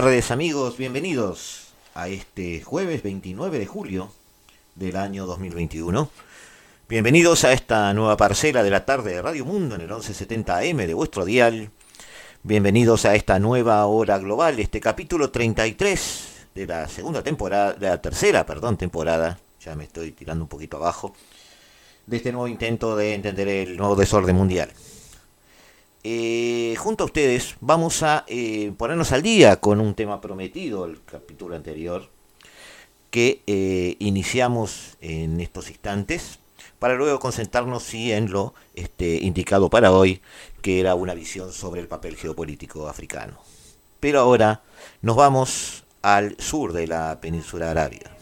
[0.00, 4.12] tardes amigos, bienvenidos a este jueves 29 de julio
[4.76, 6.08] del año 2021.
[6.88, 10.76] Bienvenidos a esta nueva parcela de la tarde de Radio Mundo en el 1170 AM
[10.76, 11.70] de vuestro dial.
[12.44, 18.00] Bienvenidos a esta nueva hora global, este capítulo 33 de la segunda temporada, de la
[18.00, 21.12] tercera, perdón, temporada, ya me estoy tirando un poquito abajo,
[22.06, 24.70] de este nuevo intento de entender el nuevo desorden mundial.
[26.10, 31.04] Eh, junto a ustedes vamos a eh, ponernos al día con un tema prometido el
[31.04, 32.08] capítulo anterior
[33.10, 36.38] que eh, iniciamos en estos instantes
[36.78, 40.22] para luego concentrarnos sí en lo este, indicado para hoy
[40.62, 43.38] que era una visión sobre el papel geopolítico africano.
[44.00, 44.62] Pero ahora
[45.02, 48.16] nos vamos al sur de la península arábiga.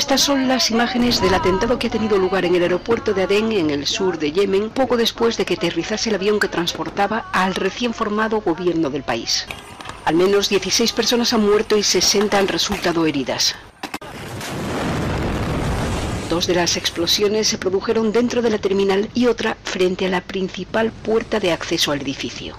[0.00, 3.52] Estas son las imágenes del atentado que ha tenido lugar en el aeropuerto de Adén,
[3.52, 7.54] en el sur de Yemen, poco después de que aterrizase el avión que transportaba al
[7.54, 9.44] recién formado gobierno del país.
[10.06, 13.54] Al menos 16 personas han muerto y 60 han resultado heridas.
[16.30, 20.22] Dos de las explosiones se produjeron dentro de la terminal y otra frente a la
[20.22, 22.56] principal puerta de acceso al edificio.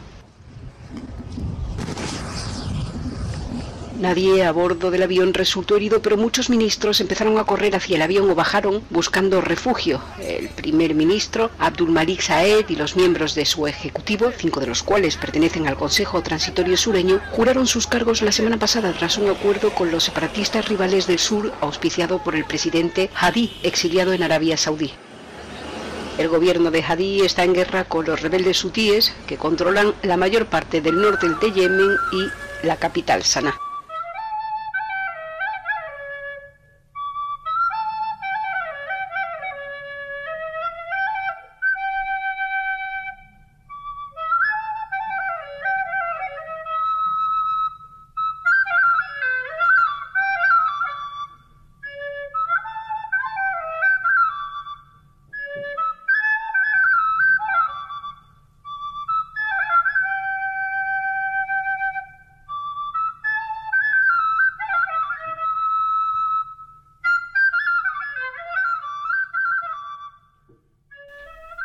[4.01, 8.01] Nadie a bordo del avión resultó herido, pero muchos ministros empezaron a correr hacia el
[8.01, 10.01] avión o bajaron buscando refugio.
[10.19, 14.81] El primer ministro, Abdul Malik Saed, y los miembros de su ejecutivo, cinco de los
[14.81, 19.69] cuales pertenecen al Consejo Transitorio Sureño, juraron sus cargos la semana pasada tras un acuerdo
[19.69, 24.91] con los separatistas rivales del sur, auspiciado por el presidente Hadi, exiliado en Arabia Saudí.
[26.18, 30.47] El gobierno de Hadi está en guerra con los rebeldes hutíes que controlan la mayor
[30.47, 33.70] parte del norte de Yemen y la capital, Sanaa.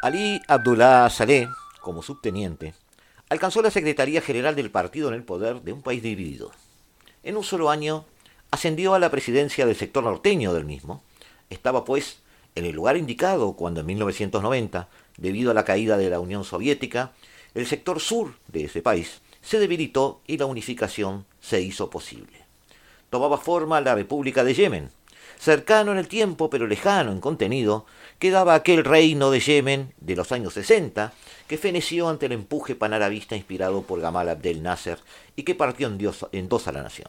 [0.07, 1.49] Ali Abdullah Saleh,
[1.81, 2.75] como subteniente,
[3.29, 6.53] alcanzó la Secretaría General del partido en el poder de un país dividido.
[7.25, 8.05] En un solo año
[8.53, 11.03] ascendió a la presidencia del sector norteño del mismo.
[11.51, 12.21] Estaba, pues,
[12.55, 17.11] en el lugar indicado cuando en 1990, debido a la caída de la Unión Soviética,
[17.55, 22.45] el sector sur de ese país se debilitó y la unificación se hizo posible.
[23.11, 24.91] Tomaba forma la República de Yemen,
[25.39, 27.87] cercano en el tiempo pero lejano en contenido,
[28.19, 31.13] quedaba aquel reino de Yemen de los años 60
[31.47, 34.99] que feneció ante el empuje panarabista inspirado por Gamal Abdel Nasser
[35.37, 37.09] y que partió en, dos a la nación.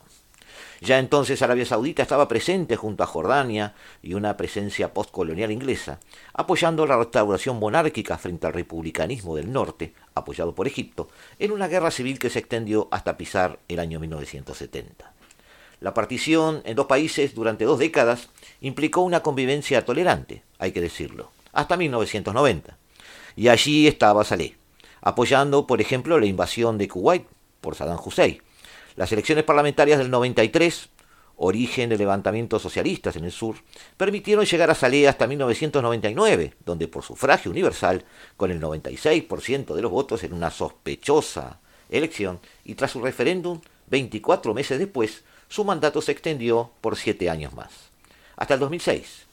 [0.80, 3.74] Ya entonces Arabia Saudita estaba presente junto a Jordania
[4.04, 6.00] y una presencia postcolonial inglesa,
[6.34, 11.10] apoyando la restauración monárquica frente al republicanismo del norte, apoyado por Egipto,
[11.40, 15.17] en una guerra civil que se extendió hasta pisar el año 1970.
[15.80, 18.30] La partición en dos países durante dos décadas
[18.62, 22.78] implicó una convivencia tolerante, hay que decirlo, hasta 1990.
[23.36, 24.58] Y allí estaba Saleh,
[25.02, 27.28] apoyando, por ejemplo, la invasión de Kuwait
[27.62, 28.42] por Saddam Hussein.
[28.96, 30.90] Las elecciones parlamentarias del 93,
[31.36, 33.58] origen de levantamientos socialistas en el sur,
[33.98, 38.04] permitieron llegar a Saleh hasta 1999, donde por sufragio universal,
[38.36, 41.60] con el 96% de los votos en una sospechosa
[41.90, 47.54] elección, y tras su referéndum, 24 meses después, su mandato se extendió por siete años
[47.54, 47.70] más,
[48.36, 49.26] hasta el 2006,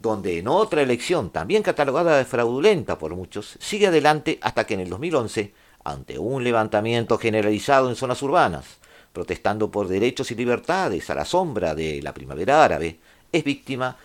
[0.00, 4.80] donde en otra elección, también catalogada de fraudulenta por muchos, sigue adelante hasta que en
[4.80, 5.52] el 2011,
[5.84, 8.64] ante un levantamiento generalizado en zonas urbanas,
[9.12, 12.98] protestando por derechos y libertades a la sombra de la primavera árabe,
[13.32, 13.96] es víctima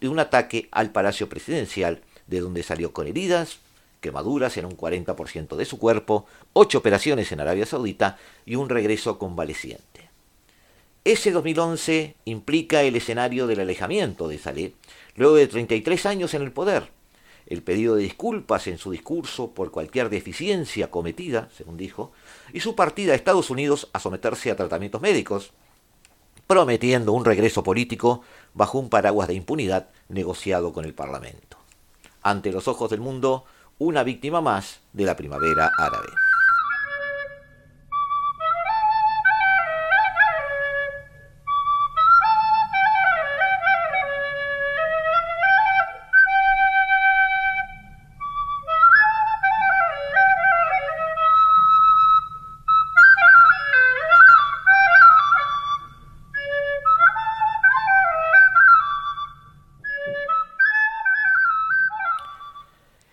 [0.00, 3.58] de un ataque al Palacio Presidencial, de donde salió con heridas,
[4.00, 9.18] quemaduras en un 40% de su cuerpo, ocho operaciones en Arabia Saudita y un regreso
[9.18, 9.87] convaleciente.
[11.08, 14.74] Ese 2011 implica el escenario del alejamiento de Saleh,
[15.14, 16.90] luego de 33 años en el poder,
[17.46, 22.12] el pedido de disculpas en su discurso por cualquier deficiencia cometida, según dijo,
[22.52, 25.52] y su partida a Estados Unidos a someterse a tratamientos médicos,
[26.46, 28.20] prometiendo un regreso político
[28.52, 31.56] bajo un paraguas de impunidad negociado con el Parlamento.
[32.20, 33.46] Ante los ojos del mundo,
[33.78, 36.27] una víctima más de la primavera árabe.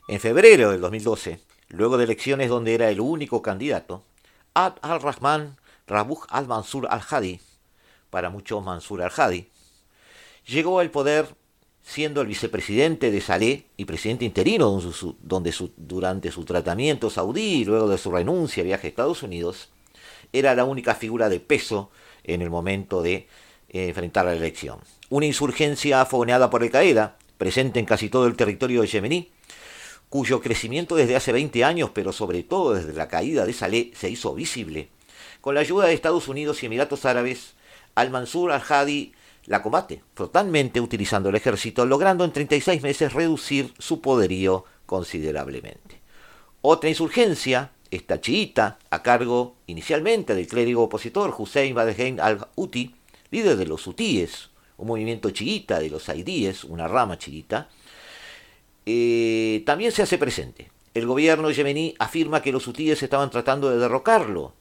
[0.07, 4.03] En febrero del 2012, luego de elecciones donde era el único candidato,
[4.53, 5.57] Abd al-Rahman
[5.87, 7.39] Rabuh al-Mansur al-Hadi,
[8.11, 9.47] para muchos Mansur al-Hadi,
[10.45, 11.25] llegó al poder
[11.81, 14.79] siendo el vicepresidente de Saleh y presidente interino
[15.21, 19.69] donde durante su tratamiento saudí luego de su renuncia a viaje a Estados Unidos,
[20.31, 21.89] era la única figura de peso
[22.23, 23.27] en el momento de
[23.69, 24.79] eh, enfrentar la elección.
[25.09, 29.31] Una insurgencia afogoneada por el Qaeda, presente en casi todo el territorio de yemení,
[30.09, 34.09] cuyo crecimiento desde hace 20 años, pero sobre todo desde la caída de Saleh, se
[34.09, 34.89] hizo visible.
[35.41, 37.53] Con la ayuda de Estados Unidos y Emiratos Árabes,
[37.95, 39.13] al-Mansur al-Hadi
[39.45, 46.01] la combate totalmente utilizando el ejército, logrando en 36 meses reducir su poderío considerablemente.
[46.61, 52.95] Otra insurgencia, esta chiita, a cargo inicialmente del clérigo opositor Hussein Badeghein al-Houthi,
[53.29, 57.69] líder de los hutíes, un movimiento chiita de los aidíes, una rama chiita,
[58.85, 60.71] eh, también se hace presente.
[60.93, 64.53] El gobierno yemení afirma que los hutíes estaban tratando de derrocarlo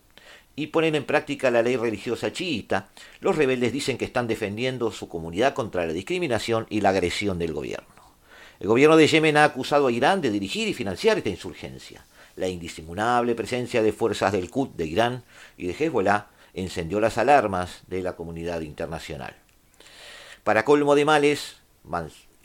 [0.57, 2.89] y ponen en práctica la ley religiosa chiita.
[3.21, 7.53] Los rebeldes dicen que están defendiendo su comunidad contra la discriminación y la agresión del
[7.53, 7.87] gobierno.
[8.61, 12.05] El gobierno de Yemen ha acusado a Irán de dirigir y financiar esta insurgencia.
[12.37, 15.25] La indisimulable presencia de fuerzas del Qud de Irán
[15.57, 19.37] y de Hezbollah encendió las alarmas de la comunidad internacional.
[20.45, 21.57] Para colmo de males,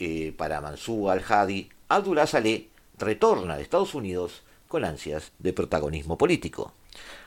[0.00, 2.68] eh, para Mansur al-Hadi, Abdullah Saleh
[2.98, 6.72] retorna de Estados Unidos con ansias de protagonismo político.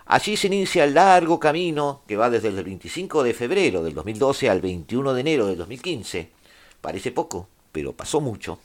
[0.05, 4.49] Allí se inicia el largo camino que va desde el 25 de febrero del 2012
[4.49, 6.29] al 21 de enero del 2015.
[6.81, 8.59] Parece poco, pero pasó mucho.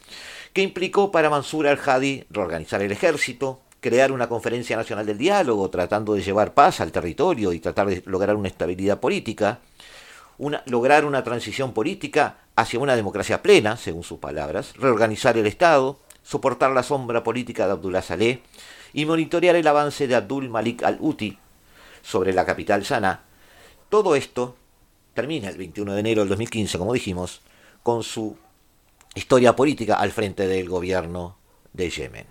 [0.52, 6.14] Que implicó para Mansur al-Hadi reorganizar el ejército, crear una conferencia nacional del diálogo tratando
[6.14, 9.60] de llevar paz al territorio y tratar de lograr una estabilidad política,
[10.67, 16.72] lograr una transición política hacia una democracia plena, según sus palabras, reorganizar el Estado, soportar
[16.72, 18.43] la sombra política de Abdullah Saleh
[18.93, 21.38] y monitorear el avance de Abdul Malik al-Uti
[22.03, 23.20] sobre la capital sana.
[23.88, 24.56] Todo esto
[25.15, 27.43] termina el 21 de enero del 2015, como dijimos,
[27.84, 28.36] con su
[29.15, 31.36] historia política al frente del gobierno
[31.72, 32.27] de Yemen.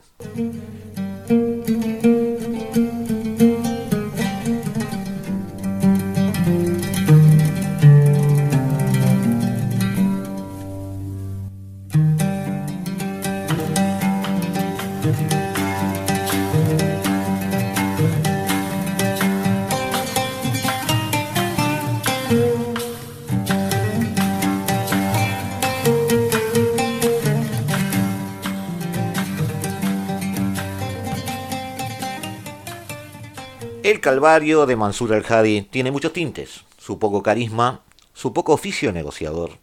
[33.87, 39.59] El calvario de Mansur al-Hadi tiene muchos tintes, su poco carisma, su poco oficio negociador,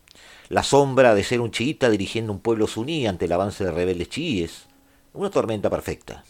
[0.49, 4.09] la sombra de ser un chiita dirigiendo un pueblo suní ante el avance de rebeldes
[4.09, 4.65] chiíes,
[5.13, 6.25] una tormenta perfecta.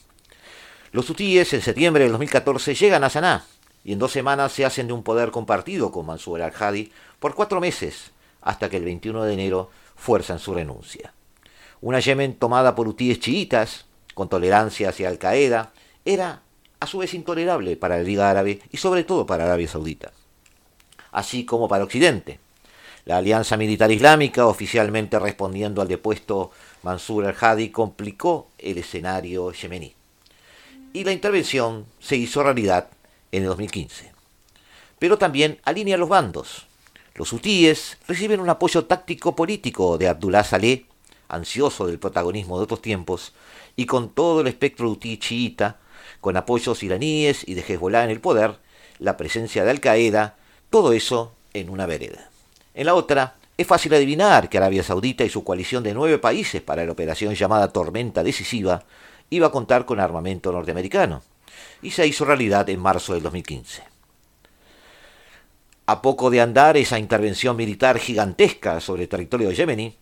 [0.90, 3.44] Los hutíes en septiembre del 2014 llegan a Sanaa
[3.84, 7.60] y en dos semanas se hacen de un poder compartido con Mansur al-Hadi por cuatro
[7.60, 8.10] meses,
[8.42, 11.14] hasta que el 21 de enero fuerzan su renuncia.
[11.80, 15.72] Una Yemen tomada por hutíes chiitas, con tolerancia hacia Al-Qaeda,
[16.04, 16.42] era
[16.80, 20.12] a su vez intolerable para la Liga Árabe y sobre todo para Arabia Saudita,
[21.12, 22.40] así como para Occidente.
[23.06, 26.50] La Alianza Militar Islámica, oficialmente respondiendo al depuesto
[26.82, 29.94] Mansur al-Hadi, complicó el escenario yemení.
[30.94, 32.88] Y la intervención se hizo realidad
[33.30, 34.12] en el 2015.
[34.98, 36.66] pero también alinea los bandos.
[37.14, 40.86] Los hutíes reciben un apoyo táctico político de Abdullah Saleh,
[41.28, 43.34] ansioso del protagonismo de otros tiempos,
[43.76, 45.78] y con todo el espectro hutí chiita,
[46.24, 48.56] con apoyos iraníes y de Hezbollah en el poder,
[48.98, 50.36] la presencia de Al-Qaeda,
[50.70, 52.30] todo eso en una vereda.
[52.72, 56.62] En la otra, es fácil adivinar que Arabia Saudita y su coalición de nueve países
[56.62, 58.84] para la operación llamada Tormenta Decisiva
[59.28, 61.22] iba a contar con armamento norteamericano,
[61.82, 63.82] y se hizo realidad en marzo del 2015.
[65.84, 69.94] A poco de andar esa intervención militar gigantesca sobre el territorio yemení,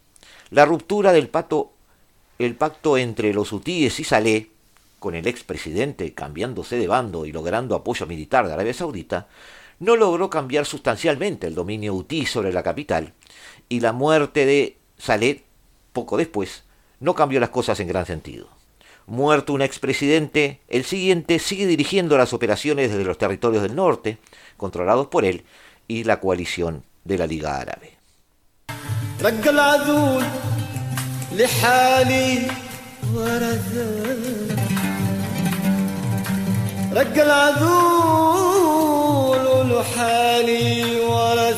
[0.51, 1.73] la ruptura del pacto,
[2.39, 4.52] el pacto entre los hutíes y Saleh,
[5.03, 9.27] con el expresidente cambiándose de bando y logrando apoyo militar de Arabia Saudita,
[9.81, 13.13] no logró cambiar sustancialmente el dominio hutí sobre la capital,
[13.69, 15.43] y la muerte de Saleh,
[15.93, 16.63] poco después,
[17.01, 18.47] no cambió las cosas en gran sentido.
[19.07, 24.19] Muerto un expresidente, el siguiente sigue dirigiendo las operaciones desde los territorios del norte,
[24.57, 25.45] controlados por él,
[25.89, 27.99] y la coalición de la Liga Árabe.
[36.97, 38.73] رق العذول
[39.47, 41.53] ولحالي ورثان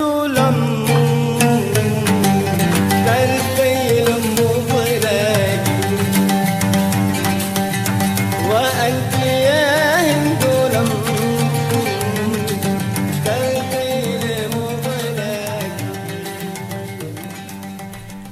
[0.00, 0.75] ولما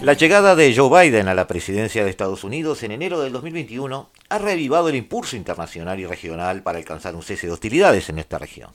[0.04, 4.10] La llegada de Joe Biden a la presidencia de Estados Unidos en enero del 2021
[4.28, 8.36] ha revivado el impulso internacional y regional para alcanzar un cese de hostilidades en esta
[8.38, 8.72] región.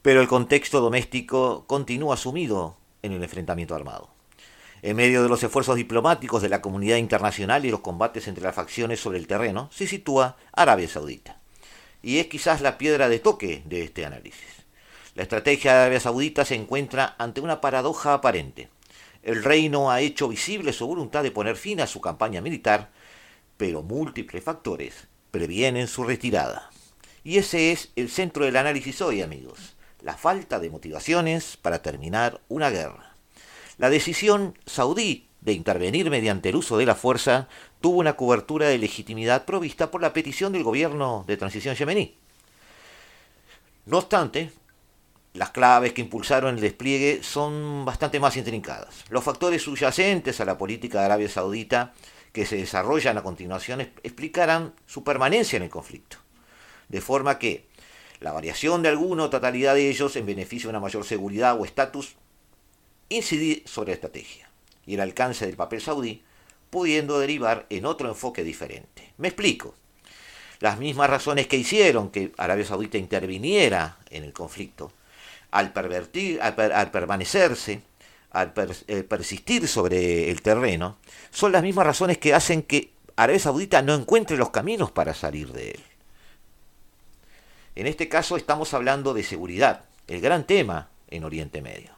[0.00, 4.08] Pero el contexto doméstico continúa sumido en el enfrentamiento armado.
[4.80, 8.54] En medio de los esfuerzos diplomáticos de la comunidad internacional y los combates entre las
[8.54, 11.36] facciones sobre el terreno, se sitúa Arabia Saudita.
[12.02, 14.64] Y es quizás la piedra de toque de este análisis.
[15.14, 18.70] La estrategia de Arabia Saudita se encuentra ante una paradoja aparente
[19.22, 22.90] el reino ha hecho visible su voluntad de poner fin a su campaña militar,
[23.56, 26.70] pero múltiples factores previenen su retirada.
[27.24, 32.40] Y ese es el centro del análisis hoy, amigos, la falta de motivaciones para terminar
[32.48, 33.14] una guerra.
[33.76, 37.48] La decisión saudí de intervenir mediante el uso de la fuerza
[37.80, 42.16] tuvo una cobertura de legitimidad provista por la petición del gobierno de transición yemení.
[43.86, 44.50] No obstante,
[45.38, 49.04] las claves que impulsaron el despliegue son bastante más intrincadas.
[49.08, 51.94] Los factores subyacentes a la política de Arabia Saudita
[52.32, 56.16] que se desarrollan a continuación explicarán su permanencia en el conflicto.
[56.88, 57.68] De forma que
[58.18, 61.64] la variación de alguno o totalidad de ellos en beneficio de una mayor seguridad o
[61.64, 62.16] estatus
[63.08, 64.50] incide sobre la estrategia
[64.86, 66.24] y el alcance del papel saudí,
[66.68, 69.12] pudiendo derivar en otro enfoque diferente.
[69.18, 69.76] Me explico.
[70.58, 74.92] Las mismas razones que hicieron que Arabia Saudita interviniera en el conflicto
[75.50, 77.82] al, pervertir, al, permanecerse,
[78.30, 78.52] al
[78.86, 80.98] eh, persistir sobre el terreno,
[81.30, 85.52] son las mismas razones que hacen que Arabia Saudita no encuentre los caminos para salir
[85.52, 85.80] de él.
[87.74, 91.90] En este caso estamos hablando de seguridad, el gran tema en Oriente Medio.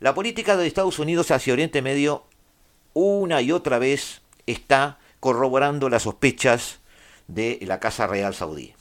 [0.00, 2.24] La política de Estados Unidos hacia Oriente Medio
[2.92, 6.80] una y otra vez está corroborando las sospechas
[7.26, 8.73] de la Casa Real Saudí.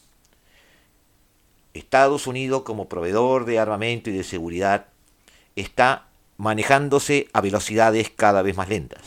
[1.73, 4.85] Estados Unidos como proveedor de armamento y de seguridad
[5.55, 9.01] está manejándose a velocidades cada vez más lentas.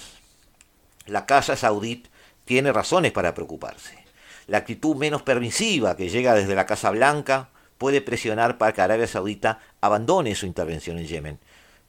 [1.06, 2.04] La Casa Saudí
[2.44, 4.04] tiene razones para preocuparse.
[4.46, 9.06] La actitud menos permisiva que llega desde la Casa Blanca puede presionar para que Arabia
[9.06, 11.38] Saudita abandone su intervención en Yemen,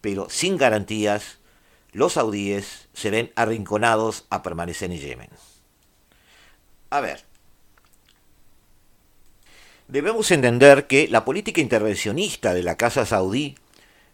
[0.02, 1.38] pero sin garantías,
[1.92, 5.30] los saudíes se ven arrinconados a permanecer en Yemen.
[6.90, 7.24] A ver,
[9.88, 13.56] Debemos entender que la política intervencionista de la Casa Saudí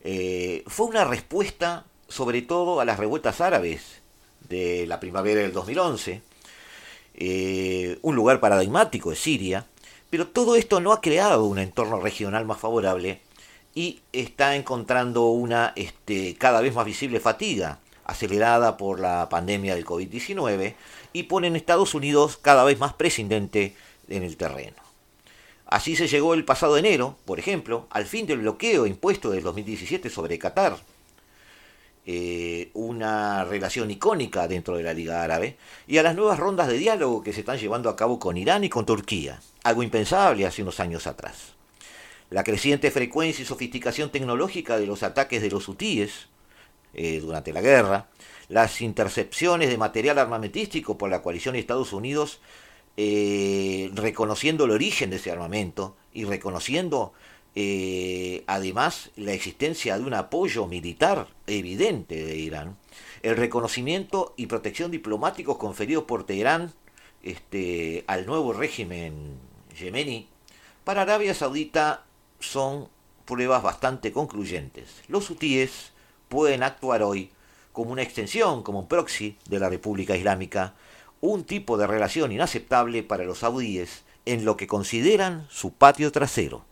[0.04, 4.02] eh, fue una respuesta sobre todo a las revueltas árabes
[4.48, 6.22] de la primavera del 2011,
[7.16, 9.66] eh, un lugar paradigmático es Siria,
[10.12, 13.22] pero todo esto no ha creado un entorno regional más favorable
[13.74, 19.86] y está encontrando una este, cada vez más visible fatiga acelerada por la pandemia del
[19.86, 20.76] COVID-19
[21.14, 23.76] y pone en Estados Unidos cada vez más prescindente
[24.08, 24.83] en el terreno.
[25.66, 30.10] Así se llegó el pasado enero, por ejemplo, al fin del bloqueo impuesto del 2017
[30.10, 30.78] sobre Qatar,
[32.06, 36.78] eh, una relación icónica dentro de la Liga Árabe, y a las nuevas rondas de
[36.78, 40.62] diálogo que se están llevando a cabo con Irán y con Turquía, algo impensable hace
[40.62, 41.54] unos años atrás.
[42.30, 46.28] La creciente frecuencia y sofisticación tecnológica de los ataques de los hutíes
[46.94, 48.08] eh, durante la guerra,
[48.50, 52.40] las intercepciones de material armamentístico por la coalición de Estados Unidos
[52.98, 57.14] eh, reconociendo el origen de ese armamento y reconociendo
[57.56, 62.78] eh, además la existencia de un apoyo militar evidente de Irán,
[63.22, 66.74] el reconocimiento y protección diplomáticos conferidos por Teherán
[67.22, 69.38] este, al nuevo régimen
[69.80, 70.28] yemení,
[70.84, 72.04] para Arabia Saudita
[72.40, 72.90] son
[73.26, 75.02] pruebas bastante concluyentes.
[75.08, 75.94] Los hutíes
[76.28, 77.32] pueden actuar hoy
[77.72, 80.74] como una extensión, como un proxy de la República Islámica,
[81.26, 86.66] un tipo de relación inaceptable para los saudíes en lo que consideran su patio trasero.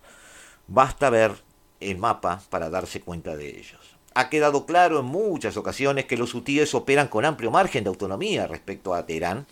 [0.67, 1.31] Basta ver
[1.79, 3.95] el mapa para darse cuenta de ellos.
[4.13, 8.45] Ha quedado claro en muchas ocasiones que los hutíes operan con amplio margen de autonomía
[8.45, 9.47] respecto a Teherán,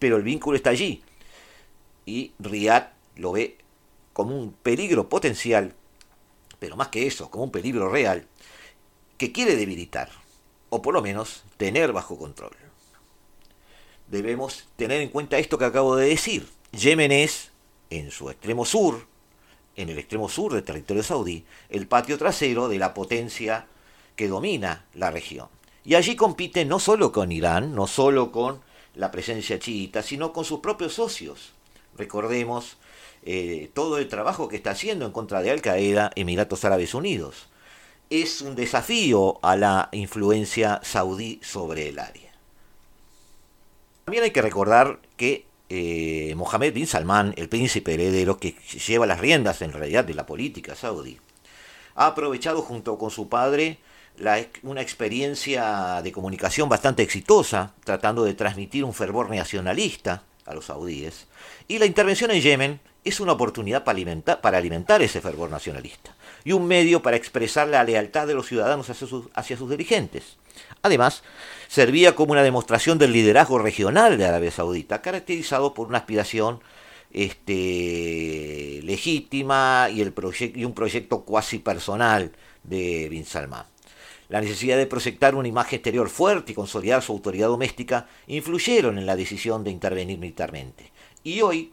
[0.00, 1.04] pero el vínculo está allí.
[2.04, 3.56] Y Riyadh lo ve
[4.12, 5.74] como un peligro potencial,
[6.58, 8.26] pero más que eso, como un peligro real,
[9.16, 10.10] que quiere debilitar,
[10.70, 12.69] o por lo menos tener bajo control.
[14.10, 16.48] Debemos tener en cuenta esto que acabo de decir.
[16.72, 17.52] Yemen es,
[17.90, 19.06] en su extremo sur,
[19.76, 23.66] en el extremo sur del territorio saudí, el patio trasero de la potencia
[24.16, 25.48] que domina la región.
[25.84, 28.60] Y allí compite no solo con Irán, no solo con
[28.96, 31.52] la presencia chiita, sino con sus propios socios.
[31.96, 32.78] Recordemos
[33.22, 37.48] eh, todo el trabajo que está haciendo en contra de Al Qaeda Emiratos Árabes Unidos.
[38.10, 42.29] Es un desafío a la influencia saudí sobre el área.
[44.10, 48.56] También hay que recordar que eh, Mohammed bin Salman, el príncipe heredero que
[48.88, 51.16] lleva las riendas en realidad de la política saudí,
[51.94, 53.78] ha aprovechado junto con su padre
[54.64, 61.28] una experiencia de comunicación bastante exitosa, tratando de transmitir un fervor nacionalista a los saudíes,
[61.68, 66.66] y la intervención en Yemen es una oportunidad para alimentar, ese fervor nacionalista y un
[66.66, 70.39] medio para expresar la lealtad de los ciudadanos hacia sus dirigentes.
[70.82, 71.22] Además,
[71.68, 76.60] servía como una demostración del liderazgo regional de Arabia Saudita, caracterizado por una aspiración
[77.12, 83.66] este, legítima y, y un proyecto cuasi personal de Bin Salman.
[84.28, 89.04] La necesidad de proyectar una imagen exterior fuerte y consolidar su autoridad doméstica influyeron en
[89.04, 90.92] la decisión de intervenir militarmente.
[91.24, 91.72] Y hoy,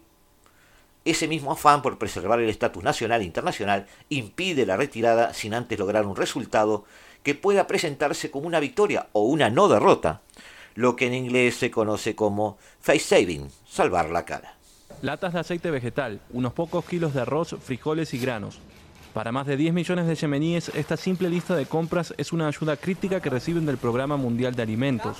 [1.04, 5.78] ese mismo afán por preservar el estatus nacional e internacional impide la retirada sin antes
[5.78, 6.84] lograr un resultado
[7.28, 10.22] que pueda presentarse como una victoria o una no derrota,
[10.74, 14.54] lo que en inglés se conoce como face saving, salvar la cara.
[15.02, 18.60] Latas de aceite vegetal, unos pocos kilos de arroz, frijoles y granos.
[19.12, 22.78] Para más de 10 millones de yemeníes, esta simple lista de compras es una ayuda
[22.78, 25.18] crítica que reciben del Programa Mundial de Alimentos.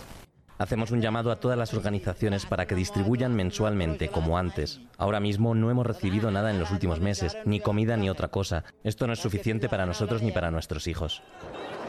[0.58, 4.80] Hacemos un llamado a todas las organizaciones para que distribuyan mensualmente, como antes.
[4.96, 8.64] Ahora mismo no hemos recibido nada en los últimos meses, ni comida ni otra cosa.
[8.82, 11.22] Esto no es suficiente para nosotros ni para nuestros hijos.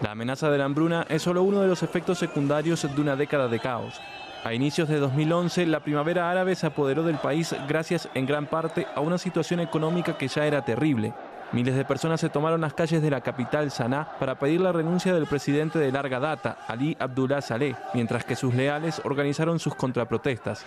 [0.03, 3.47] La amenaza de la hambruna es solo uno de los efectos secundarios de una década
[3.47, 3.99] de caos.
[4.43, 8.85] A inicios de 2011, la primavera árabe se apoderó del país gracias en gran parte
[8.95, 11.13] a una situación económica que ya era terrible.
[11.51, 15.15] Miles de personas se tomaron las calles de la capital Sanaa para pedir la renuncia
[15.15, 20.63] del presidente de larga data, Ali Abdullah Saleh, mientras que sus leales organizaron sus contraprotestas.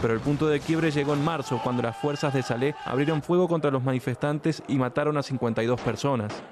[0.00, 3.46] Pero el punto de quiebre llegó en marzo, cuando las fuerzas de Saleh abrieron fuego
[3.46, 6.42] contra los manifestantes y mataron a 52 personas.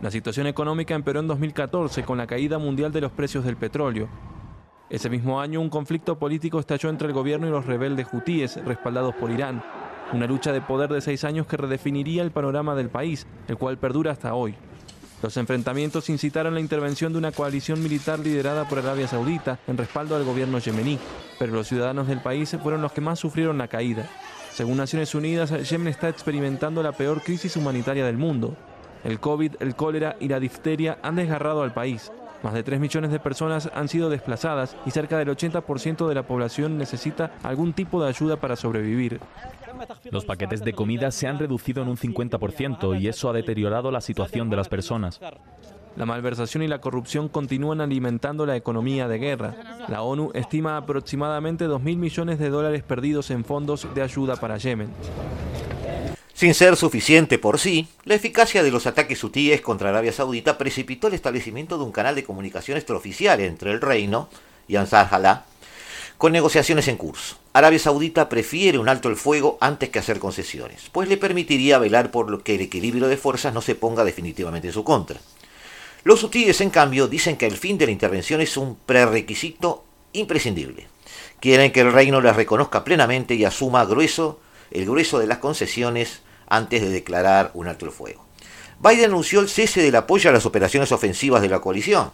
[0.00, 4.08] La situación económica empeoró en 2014 con la caída mundial de los precios del petróleo.
[4.88, 9.14] Ese mismo año un conflicto político estalló entre el gobierno y los rebeldes hutíes, respaldados
[9.16, 9.62] por Irán,
[10.12, 13.78] una lucha de poder de seis años que redefiniría el panorama del país, el cual
[13.78, 14.54] perdura hasta hoy.
[15.22, 20.14] Los enfrentamientos incitaron la intervención de una coalición militar liderada por Arabia Saudita en respaldo
[20.14, 20.98] al gobierno yemení,
[21.38, 24.08] pero los ciudadanos del país fueron los que más sufrieron la caída.
[24.52, 28.56] Según Naciones Unidas, Yemen está experimentando la peor crisis humanitaria del mundo.
[29.04, 32.12] El COVID, el cólera y la difteria han desgarrado al país.
[32.42, 36.26] Más de 3 millones de personas han sido desplazadas y cerca del 80% de la
[36.26, 39.20] población necesita algún tipo de ayuda para sobrevivir.
[40.10, 44.00] Los paquetes de comida se han reducido en un 50% y eso ha deteriorado la
[44.00, 45.20] situación de las personas.
[45.96, 49.56] La malversación y la corrupción continúan alimentando la economía de guerra.
[49.88, 54.90] La ONU estima aproximadamente 2.000 millones de dólares perdidos en fondos de ayuda para Yemen.
[56.38, 61.08] Sin ser suficiente por sí, la eficacia de los ataques hutíes contra Arabia Saudita precipitó
[61.08, 64.28] el establecimiento de un canal de comunicación extraoficial entre el reino
[64.68, 65.46] y Ansar Allah,
[66.16, 67.38] con negociaciones en curso.
[67.54, 72.12] Arabia Saudita prefiere un alto el fuego antes que hacer concesiones, pues le permitiría velar
[72.12, 75.18] por que el equilibrio de fuerzas no se ponga definitivamente en su contra.
[76.04, 80.86] Los hutíes, en cambio, dicen que el fin de la intervención es un prerequisito imprescindible.
[81.40, 84.38] Quieren que el reino les reconozca plenamente y asuma grueso,
[84.70, 88.24] el grueso de las concesiones antes de declarar un alto el fuego.
[88.80, 92.12] Biden anunció el cese del apoyo a las operaciones ofensivas de la coalición,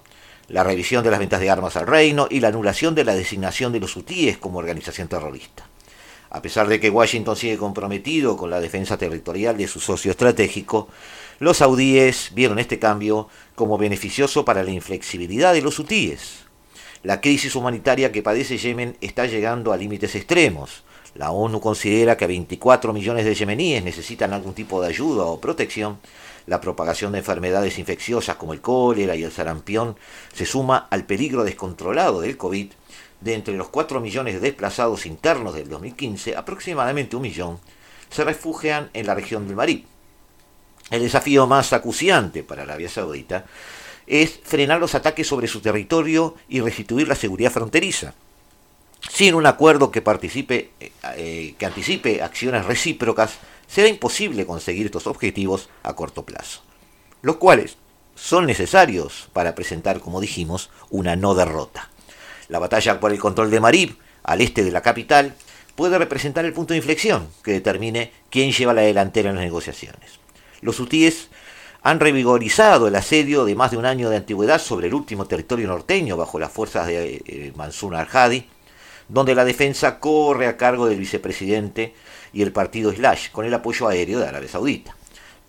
[0.49, 3.73] la revisión de las ventas de armas al reino y la anulación de la designación
[3.73, 5.67] de los hutíes como organización terrorista.
[6.31, 10.89] A pesar de que Washington sigue comprometido con la defensa territorial de su socio estratégico,
[11.39, 16.45] los saudíes vieron este cambio como beneficioso para la inflexibilidad de los hutíes.
[17.05, 20.83] La crisis humanitaria que padece Yemen está llegando a límites extremos.
[21.15, 25.99] La ONU considera que 24 millones de yemeníes necesitan algún tipo de ayuda o protección.
[26.47, 29.97] La propagación de enfermedades infecciosas como el cólera y el sarampión
[30.35, 32.73] se suma al peligro descontrolado del COVID
[33.21, 37.59] de entre los 4 millones de desplazados internos del 2015, aproximadamente un millón
[38.11, 39.85] se refugian en la región del Marib.
[40.91, 43.47] El desafío más acuciante para Arabia Saudita
[44.07, 48.15] es frenar los ataques sobre su territorio y restituir la seguridad fronteriza.
[49.11, 55.07] Sin un acuerdo que, participe, eh, eh, que anticipe acciones recíprocas, será imposible conseguir estos
[55.07, 56.63] objetivos a corto plazo,
[57.23, 57.77] los cuales
[58.15, 61.91] son necesarios para presentar, como dijimos, una no derrota.
[62.49, 65.35] La batalla por el control de Marib, al este de la capital,
[65.75, 70.21] puede representar el punto de inflexión que determine quién lleva la delantera en las negociaciones.
[70.61, 71.29] Los hutíes
[71.83, 75.69] han revigorizado el asedio de más de un año de antigüedad sobre el último territorio
[75.69, 78.49] norteño bajo las fuerzas de eh, Mansur al-Hadi,
[79.09, 81.95] donde la defensa corre a cargo del vicepresidente
[82.33, 84.97] y el partido Slash, con el apoyo aéreo de Arabia Saudita.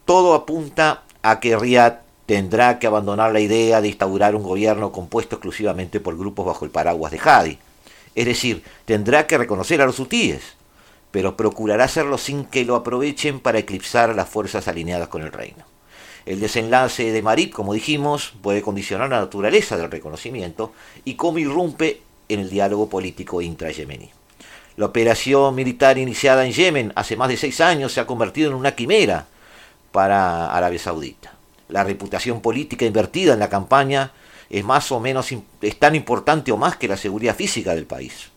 [0.05, 5.35] Todo apunta a que Riyadh tendrá que abandonar la idea de instaurar un gobierno compuesto
[5.35, 7.57] exclusivamente por grupos bajo el paraguas de Hadi.
[8.15, 10.41] Es decir, tendrá que reconocer a los hutíes,
[11.11, 15.31] pero procurará hacerlo sin que lo aprovechen para eclipsar a las fuerzas alineadas con el
[15.31, 15.65] reino.
[16.25, 22.01] El desenlace de Marib, como dijimos, puede condicionar la naturaleza del reconocimiento y cómo irrumpe
[22.29, 24.11] en el diálogo político intra-yemení.
[24.77, 28.57] La operación militar iniciada en Yemen hace más de seis años se ha convertido en
[28.57, 29.27] una quimera
[29.91, 31.35] para Arabia Saudita
[31.69, 34.11] la reputación política invertida en la campaña
[34.49, 35.29] es más o menos
[35.79, 38.29] tan importante o más que la seguridad física del país,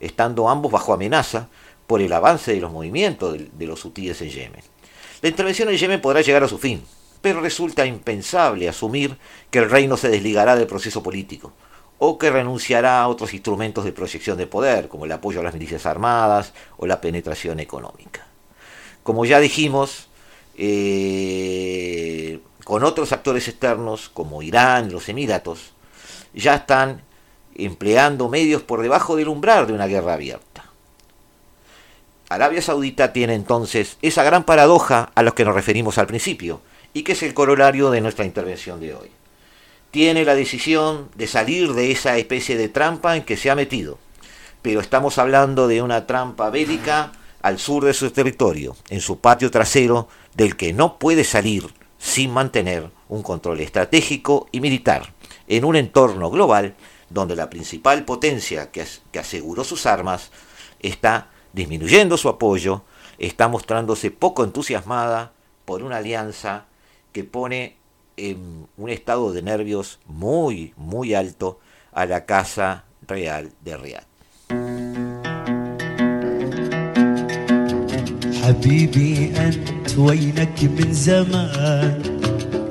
[0.00, 1.48] estando ambos bajo amenaza
[1.86, 4.62] por el avance de los movimientos de, los hutíes en Yemen.
[5.20, 6.82] La intervención en Yemen podrá llegar a su fin,
[7.20, 9.16] pero resulta impensable asumir
[9.50, 11.52] que el reino se desligará del proceso político
[12.04, 15.54] o que renunciará a otros instrumentos de proyección de poder, como el apoyo a las
[15.54, 18.26] milicias armadas o la penetración económica.
[19.04, 20.08] Como ya dijimos,
[20.58, 25.74] eh, con otros actores externos como Irán y los Emiratos,
[26.34, 27.02] ya están
[27.54, 30.64] empleando medios por debajo del umbral de una guerra abierta.
[32.30, 36.62] Arabia Saudita tiene entonces esa gran paradoja a la que nos referimos al principio
[36.94, 39.21] y que es el corolario de nuestra intervención de hoy.
[39.92, 43.98] Tiene la decisión de salir de esa especie de trampa en que se ha metido,
[44.62, 49.50] pero estamos hablando de una trampa bélica al sur de su territorio, en su patio
[49.50, 51.66] trasero, del que no puede salir
[51.98, 55.12] sin mantener un control estratégico y militar
[55.46, 56.74] en un entorno global
[57.10, 58.86] donde la principal potencia que,
[59.18, 60.30] aseguró sus armas
[60.80, 62.82] está disminuyendo su apoyo,
[63.18, 65.32] está mostrándose poco entusiasmada
[65.66, 66.64] por una alianza
[67.12, 67.76] que pone
[68.17, 71.59] en un estado de nervios muy, muy alto
[71.91, 74.07] a la Casa Real de Riyadh.
[78.47, 82.01] حبيبي أنت وينك من زمان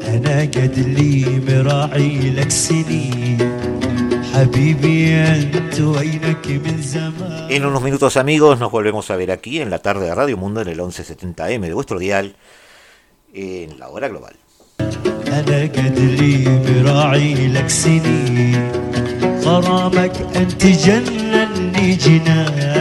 [0.09, 3.39] أنا قد لي مراعي لك سنين
[4.35, 9.69] حبيبي أنت وينك من زمان En unos minutos amigos nos volvemos a ver aquí en
[9.69, 12.37] la tarde de Radio Mundo en el 1170M de vuestro dial
[13.35, 14.35] en la hora global.
[15.28, 18.72] أنا قد لي مراعي لك سنين
[19.44, 22.81] غرامك أنت جنني جنان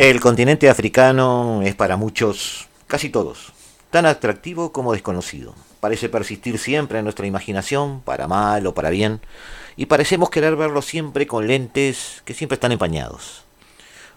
[0.00, 3.52] El continente africano es para muchos, casi todos,
[3.90, 5.54] tan atractivo como desconocido.
[5.78, 9.20] Parece persistir siempre en nuestra imaginación, para mal o para bien,
[9.76, 13.42] y parecemos querer verlo siempre con lentes que siempre están empañados.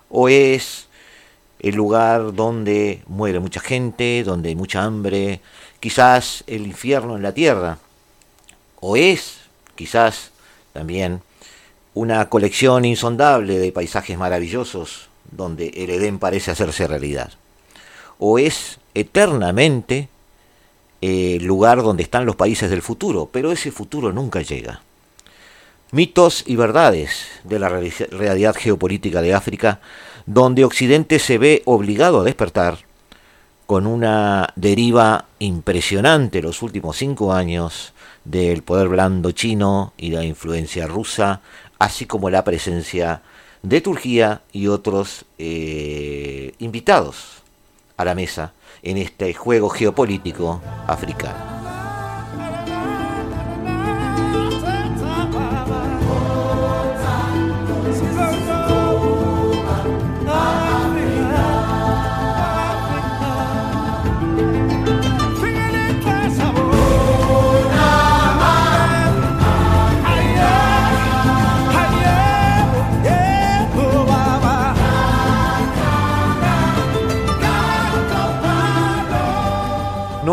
[0.10, 0.88] O es
[1.60, 5.42] el lugar donde muere mucha gente, donde hay mucha hambre,
[5.82, 7.78] quizás el infierno en la tierra.
[8.80, 9.40] O es,
[9.76, 10.32] quizás,
[10.72, 11.22] también
[11.94, 17.34] una colección insondable de paisajes maravillosos donde el Edén parece hacerse realidad.
[18.20, 20.10] O es eternamente
[21.02, 24.82] el lugar donde están los países del futuro, pero ese futuro nunca llega.
[25.92, 29.80] Mitos y verdades de la realidad geopolítica de África,
[30.26, 32.80] donde Occidente se ve obligado a despertar
[33.66, 37.94] con una deriva impresionante los últimos cinco años
[38.24, 41.42] del poder blando chino y la influencia rusa,
[41.80, 43.22] así como la presencia
[43.64, 47.42] de Turquía y otros eh, invitados
[47.98, 51.53] a la mesa en este juego geopolítico africano.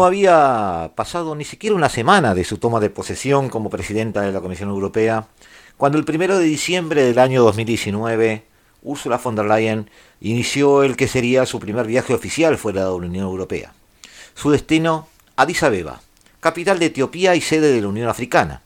[0.00, 4.32] No había pasado ni siquiera una semana de su toma de posesión como presidenta de
[4.32, 5.26] la Comisión Europea,
[5.76, 8.42] cuando el primero de diciembre del año 2019,
[8.82, 9.90] Ursula von der Leyen
[10.22, 13.74] inició el que sería su primer viaje oficial fuera de la Unión Europea.
[14.34, 16.00] Su destino, Addis Abeba,
[16.40, 18.62] capital de Etiopía y sede de la Unión Africana.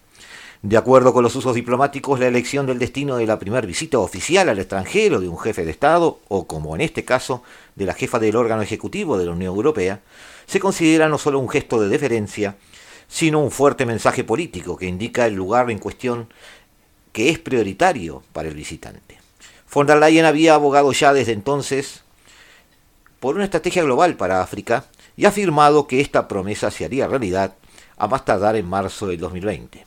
[0.62, 4.49] De acuerdo con los usos diplomáticos, la elección del destino de la primera visita oficial
[4.49, 7.42] al extranjero de un jefe de Estado, o como en este caso,
[7.75, 10.01] de la jefa del órgano ejecutivo de la Unión Europea,
[10.46, 12.57] se considera no solo un gesto de deferencia,
[13.09, 16.28] sino un fuerte mensaje político que indica el lugar en cuestión
[17.12, 19.18] que es prioritario para el visitante.
[19.72, 22.02] Von der Leyen había abogado ya desde entonces
[23.20, 24.85] por una estrategia global para África
[25.16, 27.54] y ha afirmado que esta promesa se haría realidad
[27.96, 29.87] a más tardar en marzo del 2020.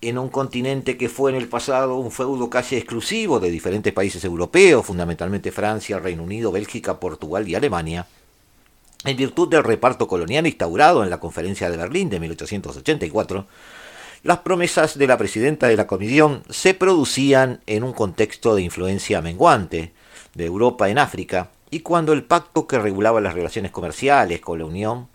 [0.00, 4.24] En un continente que fue en el pasado un feudo casi exclusivo de diferentes países
[4.24, 8.06] europeos, fundamentalmente Francia, Reino Unido, Bélgica, Portugal y Alemania,
[9.04, 13.46] en virtud del reparto colonial instaurado en la Conferencia de Berlín de 1884,
[14.24, 19.22] las promesas de la presidenta de la Comisión se producían en un contexto de influencia
[19.22, 19.92] menguante
[20.34, 24.64] de Europa en África y cuando el pacto que regulaba las relaciones comerciales con la
[24.64, 25.08] Unión,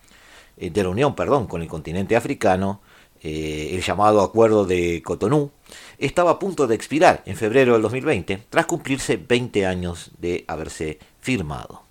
[0.57, 2.79] eh, de la Unión, perdón, con el continente africano,
[3.21, 5.51] eh, el llamado Acuerdo de Cotonou,
[5.97, 10.99] estaba a punto de expirar en febrero del 2020, tras cumplirse 20 años de haberse
[11.19, 11.83] firmado.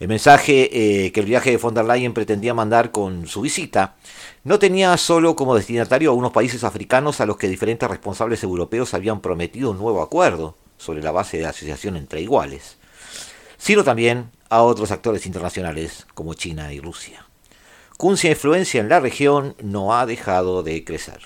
[0.00, 0.70] El mensaje
[1.06, 3.96] eh, que el viaje de von der Leyen pretendía mandar con su visita
[4.44, 8.94] no tenía solo como destinatario a unos países africanos a los que diferentes responsables europeos
[8.94, 12.76] habían prometido un nuevo acuerdo sobre la base de asociación entre iguales,
[13.56, 17.26] sino también a otros actores internacionales como China y Rusia.
[17.96, 21.18] Cuya influencia en la región no ha dejado de crecer.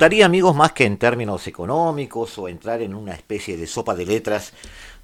[0.00, 4.06] Gustaría, amigos, más que en términos económicos o entrar en una especie de sopa de
[4.06, 4.54] letras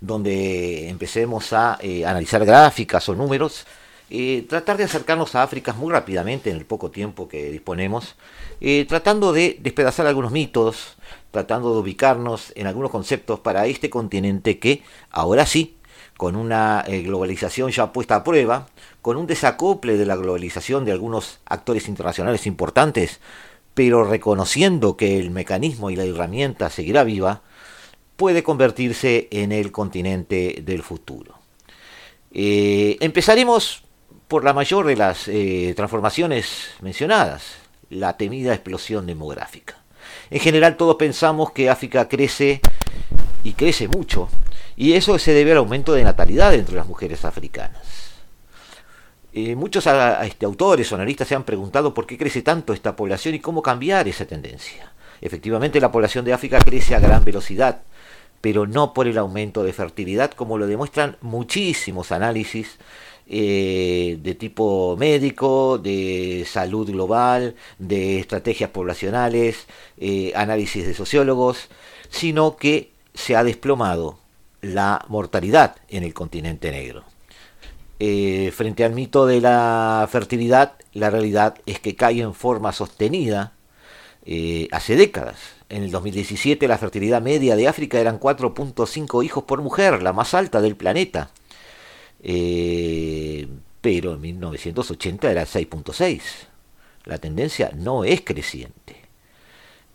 [0.01, 3.67] donde empecemos a eh, analizar gráficas o números,
[4.09, 8.15] eh, tratar de acercarnos a África muy rápidamente en el poco tiempo que disponemos,
[8.63, 10.97] eh, tratando de despedazar algunos mitos,
[11.31, 15.77] tratando de ubicarnos en algunos conceptos para este continente que ahora sí,
[16.17, 18.69] con una globalización ya puesta a prueba,
[19.03, 23.21] con un desacople de la globalización de algunos actores internacionales importantes,
[23.77, 27.43] pero reconociendo que el mecanismo y la herramienta seguirá viva,
[28.17, 31.35] puede convertirse en el continente del futuro.
[32.33, 33.83] Eh, empezaremos
[34.29, 37.43] por la mayor de las eh, transformaciones mencionadas,
[37.91, 39.77] la temida explosión demográfica.
[40.31, 42.63] En general todos pensamos que África crece
[43.45, 44.31] y crece mucho,
[44.75, 48.06] y eso se debe al aumento de natalidad entre las mujeres africanas.
[49.39, 49.87] Eh, muchos
[50.23, 53.61] este, autores o analistas se han preguntado por qué crece tanto esta población y cómo
[53.61, 54.95] cambiar esa tendencia.
[55.21, 57.83] Efectivamente, la población de África crece a gran velocidad,
[58.41, 62.79] pero no por el aumento de fertilidad, como lo demuestran muchísimos análisis
[63.29, 69.67] eh, de tipo médico, de salud global, de estrategias poblacionales,
[69.99, 71.69] eh, análisis de sociólogos,
[72.09, 74.19] sino que se ha desplomado
[74.63, 77.05] la mortalidad en el continente negro.
[77.99, 83.55] Eh, frente al mito de la fertilidad, la realidad es que cae en forma sostenida
[84.27, 85.39] eh, hace décadas.
[85.71, 90.35] En el 2017 la fertilidad media de África eran 4.5 hijos por mujer, la más
[90.35, 91.31] alta del planeta.
[92.23, 93.49] Eh,
[93.81, 96.21] pero en 1980 era 6.6.
[97.05, 98.97] La tendencia no es creciente.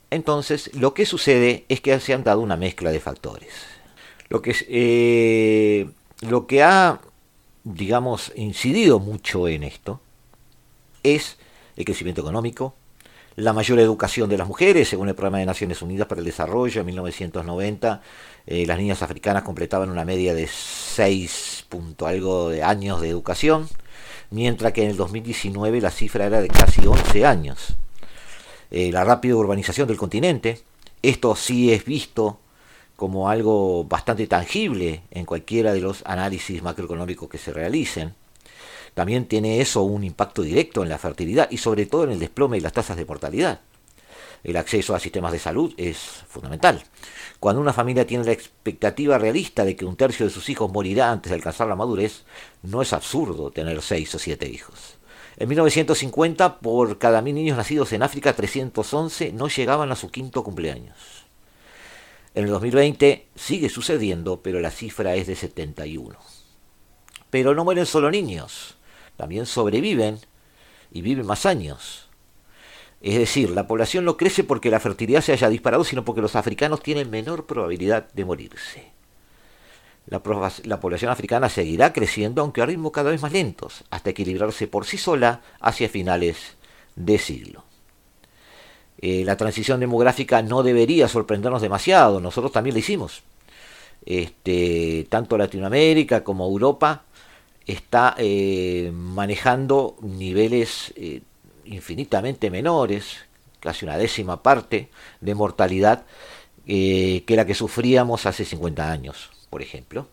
[0.09, 3.53] Entonces, lo que sucede es que se han dado una mezcla de factores.
[4.29, 5.87] Lo que,
[6.21, 7.01] lo que ha
[7.63, 9.99] digamos, incidido mucho en esto
[11.03, 11.37] es
[11.75, 12.75] el crecimiento económico,
[13.35, 16.81] la mayor educación de las mujeres, según el Programa de Naciones Unidas para el Desarrollo
[16.81, 18.01] en 1990,
[18.45, 23.69] eh, las niñas africanas completaban una media de 6 punto algo de años de educación,
[24.31, 27.75] mientras que en el 2019 la cifra era de casi 11 años.
[28.69, 30.61] Eh, la rápida urbanización del continente,
[31.01, 32.39] esto sí es visto
[33.01, 38.13] como algo bastante tangible en cualquiera de los análisis macroeconómicos que se realicen.
[38.93, 42.59] También tiene eso un impacto directo en la fertilidad y sobre todo en el desplome
[42.59, 43.61] y las tasas de mortalidad.
[44.43, 45.97] El acceso a sistemas de salud es
[46.29, 46.83] fundamental.
[47.39, 51.11] Cuando una familia tiene la expectativa realista de que un tercio de sus hijos morirá
[51.11, 52.25] antes de alcanzar la madurez,
[52.61, 54.99] no es absurdo tener seis o siete hijos.
[55.37, 60.43] En 1950, por cada mil niños nacidos en África, 311 no llegaban a su quinto
[60.43, 61.30] cumpleaños.
[62.33, 66.17] En el 2020 sigue sucediendo, pero la cifra es de 71.
[67.29, 68.77] Pero no mueren solo niños,
[69.17, 70.19] también sobreviven
[70.91, 72.09] y viven más años.
[73.01, 76.35] Es decir, la población no crece porque la fertilidad se haya disparado, sino porque los
[76.35, 78.91] africanos tienen menor probabilidad de morirse.
[80.07, 80.21] La,
[80.63, 84.85] la, población africana seguirá creciendo, aunque a ritmos cada vez más lentos, hasta equilibrarse por
[84.85, 86.57] sí sola hacia finales
[86.95, 87.70] de siglo.
[89.01, 93.23] Eh, la transición demográfica no debería sorprendernos demasiado, nosotros también la hicimos.
[94.05, 97.03] Este, tanto Latinoamérica como Europa
[97.65, 101.21] está eh, manejando niveles eh,
[101.65, 103.17] infinitamente menores,
[103.59, 106.05] casi una décima parte de mortalidad
[106.63, 110.07] que la que sufríamos hace 50 años, por ejemplo,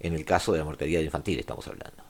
[0.00, 2.02] en el caso de la mortalidad infantil estamos hablando.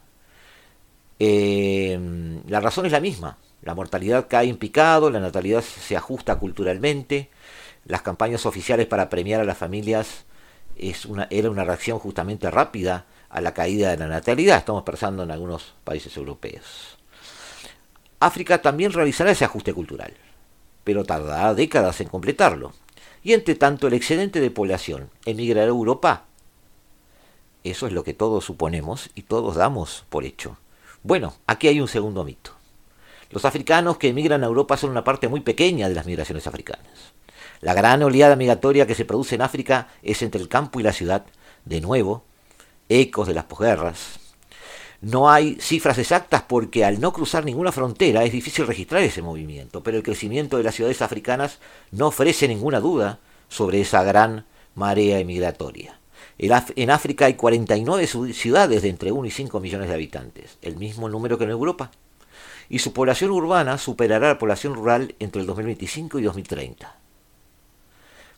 [2.49, 7.31] la razón es la misma, la mortalidad cae en picado, la natalidad se ajusta culturalmente,
[7.85, 10.25] las campañas oficiales para premiar a las familias
[10.77, 15.23] es una, era una reacción justamente rápida a la caída de la natalidad, estamos pensando
[15.23, 16.99] en algunos países europeos.
[18.19, 20.15] África también realizará ese ajuste cultural,
[20.85, 22.73] pero tardará décadas en completarlo.
[23.23, 26.25] Y entre tanto el excedente de población emigrará a Europa.
[27.65, 30.57] Eso es lo que todos suponemos y todos damos por hecho.
[31.03, 32.60] Bueno, aquí hay un segundo mito.
[33.31, 37.15] Los africanos que emigran a Europa son una parte muy pequeña de las migraciones africanas.
[37.61, 40.93] La gran oleada migratoria que se produce en África es entre el campo y la
[40.93, 41.25] ciudad,
[41.65, 42.25] de nuevo,
[42.89, 44.19] ecos de las posguerras.
[45.01, 49.83] No hay cifras exactas porque al no cruzar ninguna frontera es difícil registrar ese movimiento,
[49.83, 51.61] pero el crecimiento de las ciudades africanas
[51.93, 56.01] no ofrece ninguna duda sobre esa gran marea emigratoria.
[56.37, 61.09] En África hay 49 ciudades de entre 1 y 5 millones de habitantes, el mismo
[61.09, 61.93] número que en Europa
[62.71, 66.97] y su población urbana superará la población rural entre el 2025 y 2030.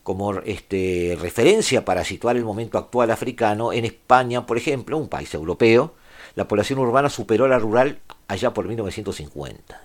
[0.03, 5.33] Como este, referencia para situar el momento actual africano, en España, por ejemplo, un país
[5.35, 5.95] europeo,
[6.35, 9.81] la población urbana superó a la rural allá por 1950.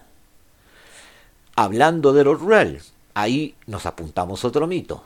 [1.57, 2.81] Hablando de lo rural,
[3.15, 5.03] ahí nos apuntamos otro mito.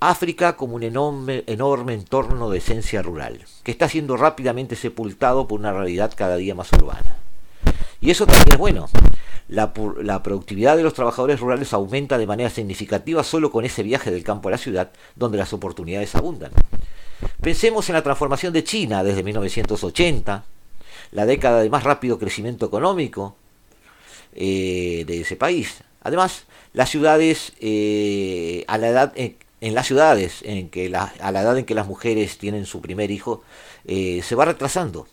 [0.00, 5.60] África como un enorme, enorme entorno de esencia rural, que está siendo rápidamente sepultado por
[5.60, 7.16] una realidad cada día más urbana.
[8.04, 8.86] Y eso también es bueno.
[9.48, 9.72] La,
[10.22, 14.48] productividad de los trabajadores rurales aumenta de manera significativa solo con ese viaje del campo
[14.48, 16.52] a la ciudad, donde las oportunidades abundan.
[17.40, 20.44] Pensemos en la transformación de China desde 1980,
[21.12, 23.36] la década de más rápido crecimiento económico
[24.34, 25.82] eh, de ese país.
[26.02, 26.44] Además,
[26.74, 31.64] las ciudades, eh, a la edad, en, las ciudades en que a la edad en
[31.64, 33.42] que las mujeres tienen su primer hijo,
[33.86, 35.06] eh, se va retrasando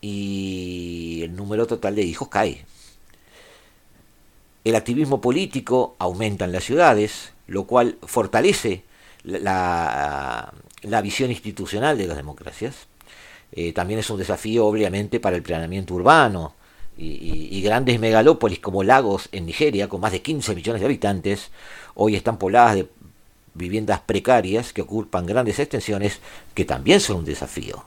[0.00, 2.64] y el número total de hijos cae.
[4.64, 8.82] El activismo político aumenta en las ciudades, lo cual fortalece
[9.24, 10.52] la,
[11.02, 12.86] visión institucional de las democracias.
[13.52, 16.54] Eh, también es un desafío, obviamente, para el planeamiento urbano.
[16.96, 21.50] Y, y, grandes megalópolis como Lagos en Nigeria, con más de 15 millones de habitantes,
[21.94, 22.88] hoy están pobladas de
[23.54, 26.18] viviendas precarias que ocupan grandes extensiones,
[26.54, 27.84] que también son un desafío.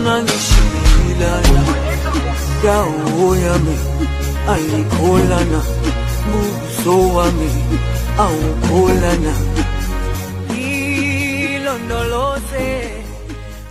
[0.00, 1.62] Unangishilana
[2.62, 3.76] dawo yami
[4.48, 5.60] ayikholana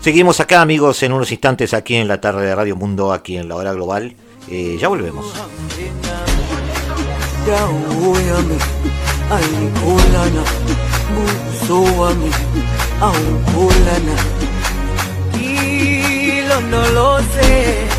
[0.02, 3.50] Seguimos acá amigos en unos instantes aquí en la tarde de Radio Mundo, aquí en
[3.50, 4.16] la hora global.
[4.48, 5.26] Eh, ya volvemos.
[16.70, 17.99] No lo sé.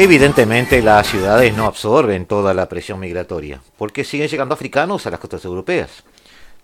[0.00, 5.18] Evidentemente las ciudades no absorben toda la presión migratoria, porque siguen llegando africanos a las
[5.18, 6.04] costas europeas.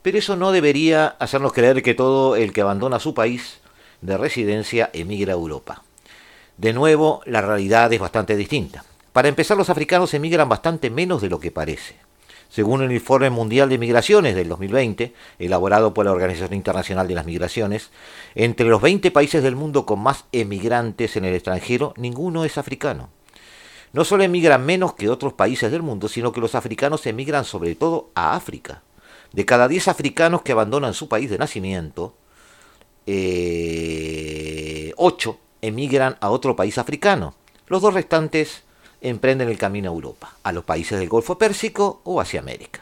[0.02, 3.58] Pero eso no debería hacernos creer que todo el que abandona su país
[4.02, 5.82] de residencia emigra a Europa.
[6.58, 8.84] De nuevo, la realidad es bastante distinta.
[9.12, 11.96] Para empezar, los africanos emigran bastante menos de lo que parece.
[12.50, 17.26] Según el Informe Mundial de Migraciones del 2020, elaborado por la Organización Internacional de las
[17.26, 17.90] Migraciones,
[18.36, 23.08] entre los 20 países del mundo con más emigrantes en el extranjero, ninguno es africano.
[23.94, 27.76] No solo emigran menos que otros países del mundo, sino que los africanos emigran sobre
[27.76, 28.82] todo a África.
[29.32, 32.12] De cada 10 africanos que abandonan su país de nacimiento,
[33.06, 34.92] 8 eh,
[35.62, 37.36] emigran a otro país africano.
[37.68, 38.64] Los dos restantes
[39.00, 42.80] emprenden el camino a Europa, a los países del Golfo Pérsico o hacia América.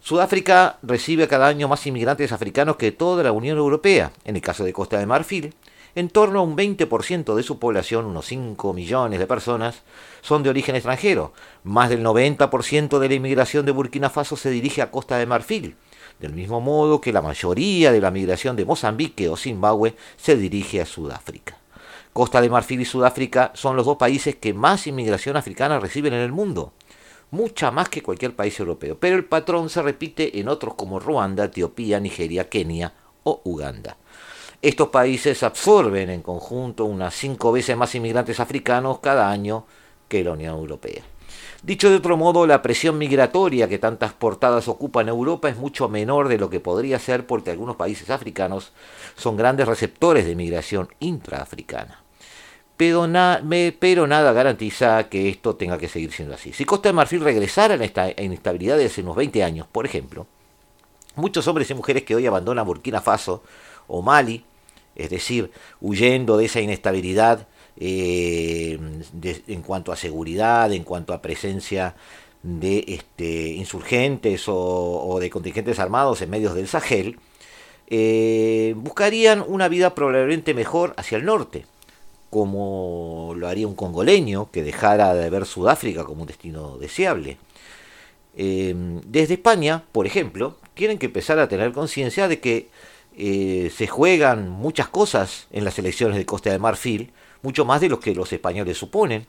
[0.00, 4.12] Sudáfrica recibe cada año más inmigrantes africanos que toda la Unión Europea.
[4.24, 5.54] En el caso de Costa de Marfil,
[5.96, 9.82] en torno a un 20% de su población, unos 5 millones de personas,
[10.20, 11.32] son de origen extranjero.
[11.64, 15.74] Más del 90% de la inmigración de Burkina Faso se dirige a Costa de Marfil,
[16.20, 20.82] del mismo modo que la mayoría de la migración de Mozambique o Zimbabue se dirige
[20.82, 21.56] a Sudáfrica.
[22.12, 26.20] Costa de Marfil y Sudáfrica son los dos países que más inmigración africana reciben en
[26.20, 26.74] el mundo,
[27.30, 31.44] mucha más que cualquier país europeo, pero el patrón se repite en otros como Ruanda,
[31.44, 32.92] Etiopía, Nigeria, Kenia
[33.22, 33.96] o Uganda.
[34.66, 39.64] Estos países absorben en conjunto unas cinco veces más inmigrantes africanos cada año
[40.08, 41.04] que la Unión Europea.
[41.62, 45.88] Dicho de otro modo, la presión migratoria que tantas portadas ocupa en Europa es mucho
[45.88, 48.72] menor de lo que podría ser porque algunos países africanos
[49.14, 52.02] son grandes receptores de migración intraafricana.
[52.76, 56.52] Pero, nada garantiza que esto tenga que seguir siendo así.
[56.52, 60.26] Si Costa de Marfil regresara a esta inestabilidad de hace unos 20 años, por ejemplo,
[61.14, 63.44] muchos hombres y mujeres que hoy abandonan Burkina Faso
[63.86, 64.44] o Mali,
[64.96, 67.46] es decir, huyendo de esa inestabilidad
[67.78, 68.78] eh,
[69.46, 71.94] en cuanto a seguridad, en cuanto a presencia
[72.42, 77.18] de este, insurgentes o, de contingentes armados en medios del Sahel,
[77.88, 81.66] eh, buscarían una vida probablemente mejor hacia el norte,
[82.30, 87.36] como lo haría un congoleño que dejara de ver Sudáfrica como un destino deseable.
[88.36, 88.74] Eh,
[89.04, 92.68] desde España, por ejemplo, tienen que empezar a tener conciencia de que
[93.16, 97.12] eh, se juegan muchas cosas en las elecciones de Costa de Marfil,
[97.42, 99.26] mucho más de lo que los españoles suponen.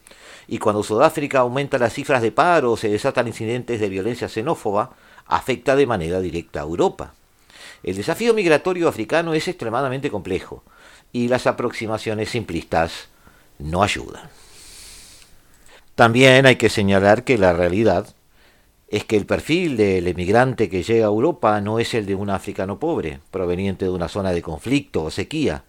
[0.48, 4.92] Y cuando Sudáfrica aumenta las cifras de paro se desatan incidentes de violencia xenófoba,
[5.26, 7.14] afecta de manera directa a Europa.
[7.84, 10.64] El desafío migratorio africano es extremadamente complejo
[11.14, 13.08] y las aproximaciones simplistas
[13.60, 14.30] no ayudan.
[15.96, 18.14] También hay que señalar que la realidad
[18.90, 22.30] es que el perfil del emigrante que llega a Europa no es el de un
[22.30, 25.64] africano pobre, proveniente de una zona de conflicto o sequía,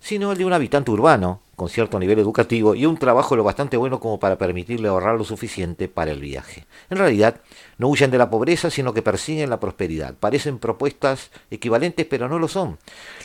[0.00, 3.76] sino el de un habitante urbano, con cierto nivel educativo y un trabajo lo bastante
[3.76, 6.66] bueno como para permitirle ahorrar lo suficiente para el viaje.
[6.90, 7.40] En realidad,
[7.78, 10.14] no huyen de la pobreza, sino que persiguen la prosperidad.
[10.14, 12.78] Parecen propuestas equivalentes, pero no lo son.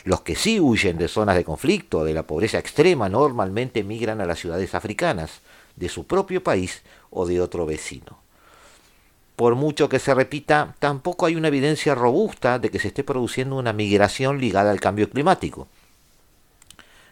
[0.04, 4.26] Los que sí huyen de zonas de conflicto, de la pobreza extrema, normalmente migran a
[4.26, 5.40] las ciudades africanas,
[5.76, 8.21] de su propio país o de otro vecino.
[9.42, 13.56] Por mucho que se repita, tampoco hay una evidencia robusta de que se esté produciendo
[13.56, 15.66] una migración ligada al cambio climático.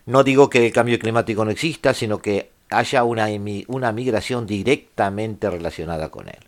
[0.06, 3.26] No digo que el cambio climático no exista, sino que haya una,
[3.92, 6.38] migración directamente relacionada con él.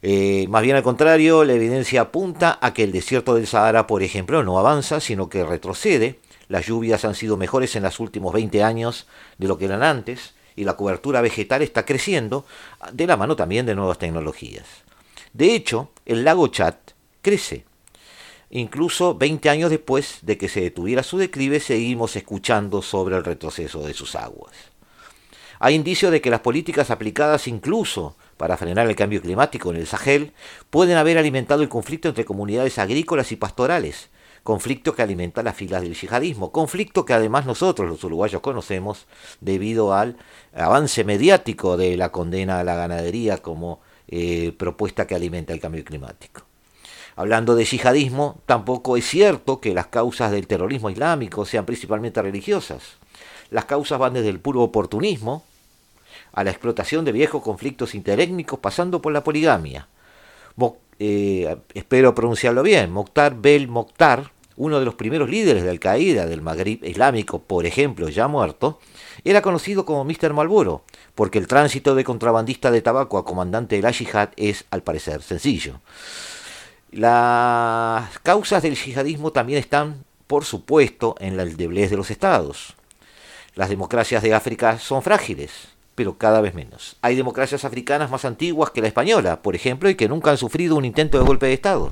[0.00, 4.04] Eh, más bien al contrario, la evidencia apunta a que el desierto del Sahara, por
[4.04, 6.20] ejemplo, no avanza, sino que retrocede.
[6.46, 10.34] Las lluvias han sido mejores en los últimos 20 años de lo que eran antes
[10.56, 12.44] y la cobertura vegetal está creciendo
[12.92, 14.66] de la mano también de nuevas tecnologías.
[15.32, 16.74] De hecho, el lago Chad
[17.22, 17.64] crece.
[18.50, 23.84] Incluso 20 años después de que se detuviera su declive, seguimos escuchando sobre el retroceso
[23.84, 24.52] de sus aguas.
[25.58, 29.86] Hay indicios de que las políticas aplicadas incluso para frenar el cambio climático en el
[29.86, 30.32] Sahel
[30.70, 34.10] pueden haber alimentado el conflicto entre comunidades agrícolas y pastorales,
[34.44, 39.06] conflicto que alimenta las filas del yihadismo, conflicto que además nosotros los uruguayos conocemos
[39.40, 40.16] debido al
[40.54, 45.82] avance mediático de la condena a la ganadería como eh, propuesta que alimenta el cambio
[45.82, 46.42] climático.
[47.16, 52.82] Hablando de yihadismo, tampoco es cierto que las causas del terrorismo islámico sean principalmente religiosas.
[53.50, 55.42] Las causas van desde el puro oportunismo
[56.32, 59.88] a la explotación de viejos conflictos interétnicos pasando por la poligamia.
[60.98, 66.42] Eh, espero pronunciarlo bien, Mokhtar Bel Mokhtar, uno de los primeros líderes de Al-Qaeda del
[66.42, 68.78] Magreb islámico, por ejemplo, ya muerto,
[69.24, 70.32] era conocido como Mr.
[70.32, 70.82] Malboro,
[71.14, 75.22] porque el tránsito de contrabandista de tabaco a comandante de la yihad es, al parecer,
[75.22, 75.80] sencillo.
[76.92, 82.74] Las causas del yihadismo también están, por supuesto, en la deblez de los estados.
[83.56, 85.50] Las democracias de África son frágiles,
[85.94, 86.96] pero cada vez menos.
[87.02, 90.76] Hay democracias africanas más antiguas que la española, por ejemplo, y que nunca han sufrido
[90.76, 91.90] un intento de golpe de Estado.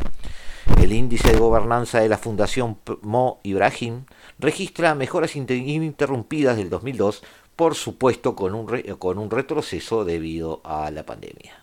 [0.80, 4.04] El índice de gobernanza de la Fundación Mo Ibrahim
[4.38, 7.22] registra mejoras ininterrumpidas del 2002,
[7.56, 8.66] por supuesto con un,
[8.98, 11.62] con un retroceso debido a la pandemia.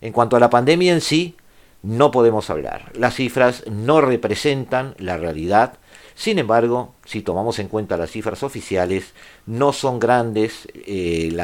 [0.00, 1.36] En cuanto a la pandemia en sí,
[1.82, 2.92] no podemos hablar.
[2.94, 5.78] Las cifras no representan la realidad.
[6.14, 9.14] Sin embargo, si tomamos en cuenta las cifras oficiales,
[9.46, 11.34] no son grandes eh,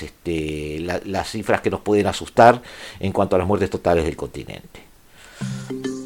[0.00, 2.62] este, las cifras que nos pueden asustar
[3.00, 4.89] en cuanto a las muertes totales del continente.
[5.40, 5.99] Thank you.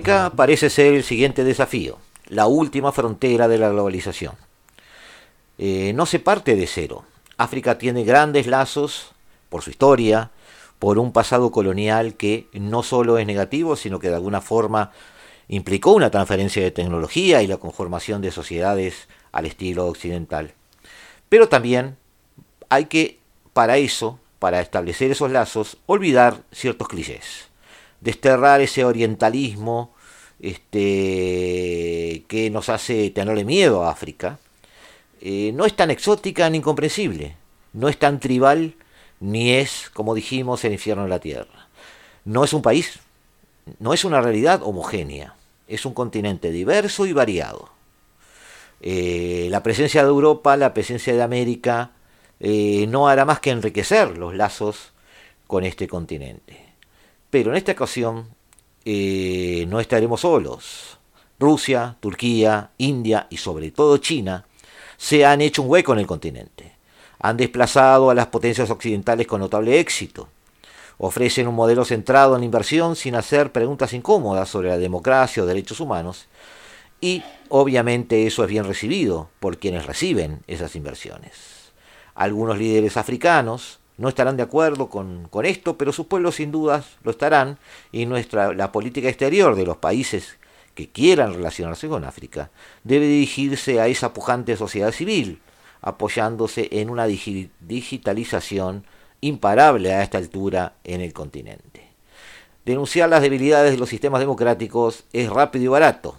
[0.00, 1.98] África parece ser el siguiente desafío,
[2.28, 4.32] la última frontera de la globalización.
[5.58, 7.04] Eh, no se parte de cero.
[7.36, 9.10] África tiene grandes lazos
[9.50, 10.30] por su historia,
[10.78, 14.90] por un pasado colonial que no solo es negativo, sino que de alguna forma
[15.48, 20.54] implicó una transferencia de tecnología y la conformación de sociedades al estilo occidental.
[21.28, 21.98] Pero también
[22.70, 23.18] hay que,
[23.52, 27.49] para eso, para establecer esos lazos, olvidar ciertos clichés
[28.00, 29.94] desterrar ese orientalismo
[30.40, 34.38] este, que nos hace tenerle miedo a África,
[35.20, 37.36] eh, no es tan exótica ni incomprensible,
[37.72, 38.74] no es tan tribal,
[39.20, 41.68] ni es, como dijimos, el infierno en la tierra.
[42.24, 43.00] No es un país,
[43.78, 45.34] no es una realidad homogénea,
[45.68, 47.68] es un continente diverso y variado.
[48.80, 51.90] Eh, la presencia de Europa, la presencia de América,
[52.40, 54.92] eh, no hará más que enriquecer los lazos
[55.46, 56.69] con este continente.
[57.30, 58.26] Pero en esta ocasión
[58.84, 60.98] eh, no estaremos solos.
[61.38, 64.44] Rusia, Turquía, India y sobre todo China
[64.96, 66.74] se han hecho un hueco en el continente.
[67.20, 70.28] Han desplazado a las potencias occidentales con notable éxito.
[70.98, 75.46] Ofrecen un modelo centrado en la inversión sin hacer preguntas incómodas sobre la democracia o
[75.46, 76.26] derechos humanos.
[77.00, 81.72] Y obviamente eso es bien recibido por quienes reciben esas inversiones.
[82.14, 87.10] Algunos líderes africanos no estarán de acuerdo con, esto, pero sus pueblos sin dudas lo
[87.10, 87.58] estarán
[87.92, 90.38] y nuestra, la política exterior de los países
[90.74, 92.50] que quieran relacionarse con África
[92.82, 95.42] debe dirigirse a esa pujante sociedad civil,
[95.82, 98.86] apoyándose en una digitalización
[99.20, 101.90] imparable a esta altura en el continente.
[102.64, 106.16] Denunciar las debilidades de los sistemas democráticos es rápido y barato,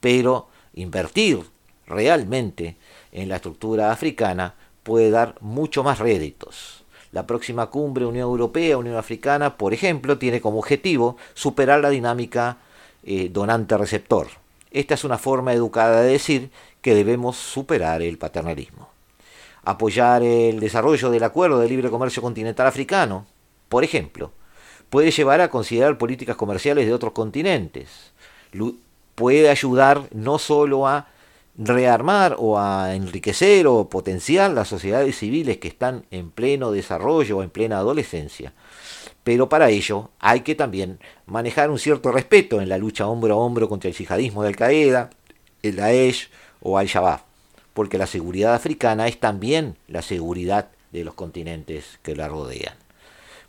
[0.00, 1.44] pero invertir
[1.86, 2.76] realmente
[3.12, 6.77] en la estructura africana puede dar mucho más réditos.
[7.12, 12.58] La próxima cumbre Unión Europea-Unión Africana, por ejemplo, tiene como objetivo superar la dinámica
[13.04, 14.28] eh, donante-receptor.
[14.70, 16.50] Esta es una forma educada de decir
[16.82, 18.90] que debemos superar el paternalismo.
[19.64, 23.26] Apoyar el desarrollo del acuerdo de libre comercio continental africano,
[23.68, 24.32] por ejemplo,
[24.90, 28.12] puede llevar a considerar políticas comerciales de otros continentes.
[29.14, 31.08] Puede ayudar no solo a
[31.58, 37.42] rearmar o a enriquecer o potenciar las sociedades civiles que están en pleno desarrollo o
[37.42, 38.52] en plena adolescencia,
[39.24, 43.36] pero para ello hay que también manejar un cierto respeto en la lucha hombro a
[43.36, 45.10] hombro contra el yihadismo de Al-Qaeda,
[45.62, 46.30] el Daesh
[46.62, 47.22] o Al-Shabaab,
[47.74, 52.74] porque la seguridad africana es también la seguridad de los continentes que la rodean.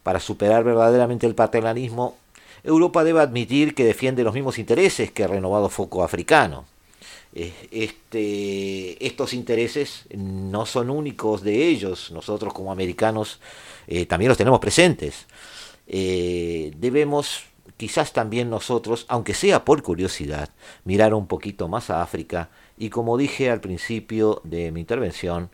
[0.01, 2.18] Para superar verdaderamente el paternalismo,
[2.64, 6.66] Europa debe admitir que defiende los mismos intereses que el renovado foco africano.
[7.34, 13.39] Este, estos intereses no son únicos de ellos, nosotros como americanos
[13.88, 15.28] eh, también los tenemos presentes.
[15.88, 17.43] Eh, debemos
[17.78, 20.49] quizás también nosotros, aunque sea por curiosidad,
[20.84, 25.49] mirar un poquito más a África y como dije al principio de mi intervención,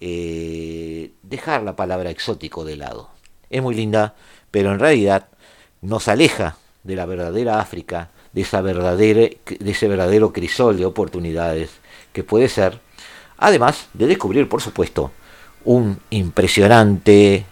[0.00, 3.10] eh, dejar la palabra exótico de lado.
[3.50, 4.14] Es muy linda,
[4.50, 5.28] pero en realidad
[5.82, 11.70] nos aleja de la verdadera África, de, ese verdadero crisol de oportunidades
[12.12, 12.80] que puede ser,
[13.38, 15.12] además de descubrir, por supuesto,
[15.64, 17.46] un impresionante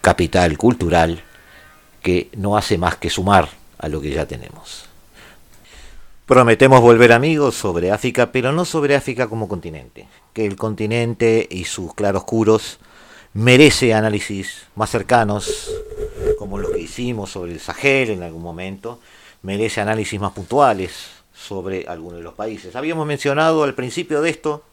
[0.00, 1.22] capital cultural
[2.02, 4.86] que no hace más que sumar a lo que ya tenemos.
[6.26, 11.64] Prometemos volver amigos sobre África, pero no sobre África como continente, que el continente y
[11.64, 12.78] sus claroscuros
[13.34, 15.70] merece análisis más cercanos,
[16.38, 19.00] como los que hicimos sobre el Sahel en algún momento,
[19.42, 22.76] merece análisis más puntuales sobre algunos de los países.
[22.76, 24.64] Habíamos mencionado al principio de esto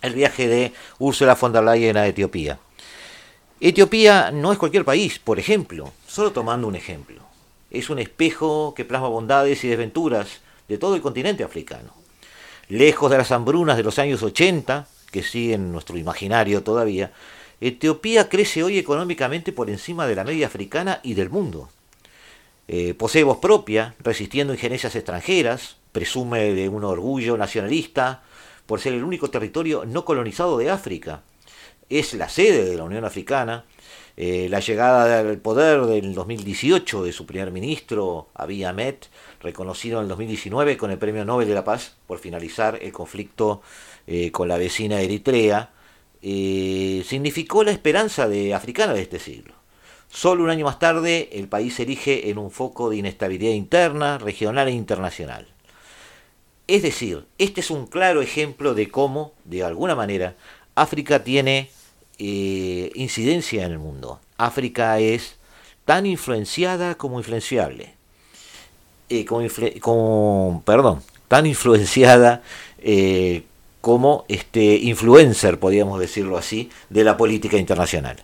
[0.00, 2.58] el viaje de Ursula von der Leyen a Etiopía.
[3.60, 7.22] Etiopía no es cualquier país, por ejemplo, solo tomando un ejemplo.
[7.70, 11.94] Es un espejo que plasma bondades y desventuras de todo el continente africano.
[12.68, 17.12] Lejos de las hambrunas de los años 80, que siguen en nuestro imaginario todavía,
[17.60, 21.68] Etiopía crece hoy económicamente por encima de la media africana y del mundo.
[22.68, 28.22] Eh, posee voz propia, resistiendo injerencias extranjeras, presume de un orgullo nacionalista
[28.66, 31.22] por ser el único territorio no colonizado de África
[31.98, 33.64] es la sede de la Unión Africana.
[34.16, 38.96] Eh, la llegada al poder del 2018 de su primer ministro, Abiy Ahmed,
[39.40, 43.62] reconocido en el 2019 con el Premio Nobel de la Paz por finalizar el conflicto
[44.06, 45.70] eh, con la vecina Eritrea,
[46.20, 49.61] significó la esperanza de africana de este siglo.
[50.14, 54.18] Solo un año más tarde, el país se erige en un foco de inestabilidad interna,
[54.18, 55.46] regional e internacional.
[56.68, 60.34] Es decir, este es un claro ejemplo de cómo, de alguna manera,
[60.74, 61.70] África tiene
[62.18, 64.20] eh, incidencia en el mundo.
[64.36, 65.36] África es
[65.86, 67.94] tan influenciada como influenciable.
[69.08, 69.24] Eh,
[69.80, 72.42] como, perdón, tan influenciada
[72.80, 73.44] eh,
[73.80, 78.18] como este influencer, podríamos decirlo así, de la política internacional.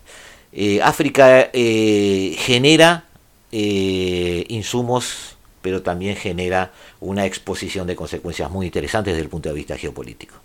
[0.83, 3.05] África genera
[3.51, 9.77] insumos, pero también genera una exposición de consecuencias muy interesantes desde el punto de vista
[9.77, 10.35] geopolítico.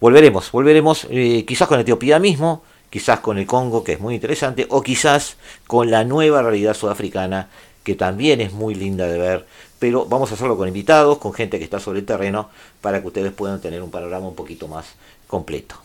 [0.00, 1.06] Volveremos, volveremos
[1.46, 5.36] quizás con Etiopía mismo, quizás con el Congo, que es muy interesante, o quizás
[5.66, 7.48] con la nueva realidad sudafricana,
[7.82, 9.46] que también es muy linda de ver,
[9.78, 12.48] pero vamos a hacerlo con invitados, con gente que está sobre el terreno,
[12.80, 14.86] para que ustedes puedan tener un panorama un poquito más
[15.26, 15.76] completo.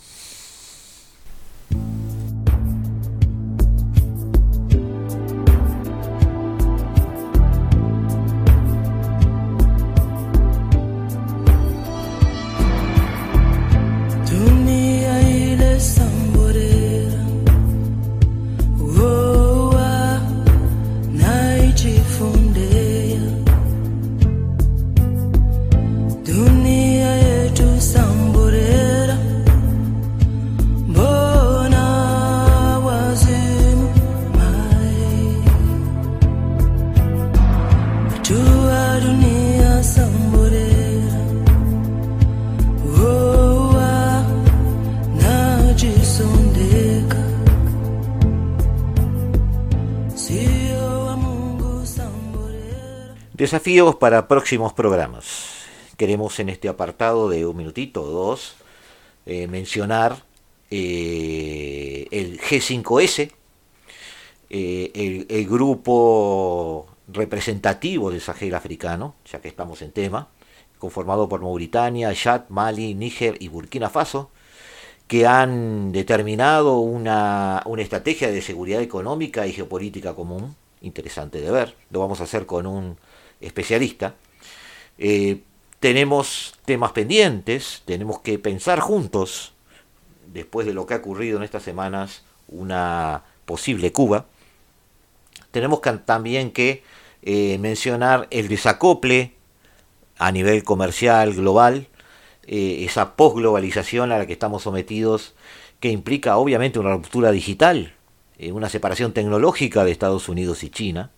[15.80, 16.09] So.
[53.50, 55.26] Desafíos para próximos programas.
[55.98, 58.54] Queremos en este apartado de un minutito o dos
[59.26, 60.22] eh, mencionar
[60.70, 63.32] eh, el G5S,
[64.52, 70.28] eh, el, grupo representativo del Sahel africano, ya que estamos en tema,
[70.78, 74.30] conformado por Mauritania, Chad, Mali, Níger y Burkina Faso,
[75.08, 81.74] que han determinado una, una estrategia de seguridad económica y geopolítica común, interesante de ver,
[81.90, 83.09] lo vamos a hacer con un
[83.42, 84.16] especialista.
[84.98, 85.42] Eh,
[85.80, 89.54] tenemos temas pendientes, tenemos que pensar juntos,
[90.28, 94.26] después de lo que ha ocurrido en estas semanas, una posible Cuba.
[95.52, 96.84] Tenemos también que
[97.24, 99.34] eh, mencionar el desacople
[100.18, 101.88] a nivel comercial global,
[102.46, 105.34] eh, esa posglobalización a la que estamos sometidos,
[105.80, 107.94] que implica obviamente una ruptura digital,
[108.52, 111.12] una separación tecnológica de Estados Unidos y China,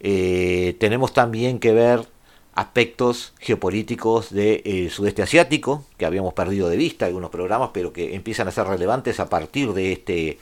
[0.00, 2.06] eh, tenemos también que ver
[2.54, 7.92] aspectos geopolíticos del eh, sudeste asiático, que habíamos perdido de vista en algunos programas, pero
[7.92, 10.38] que empiezan a ser relevantes a partir de este,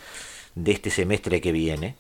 [0.55, 1.97] de este semestre que viene.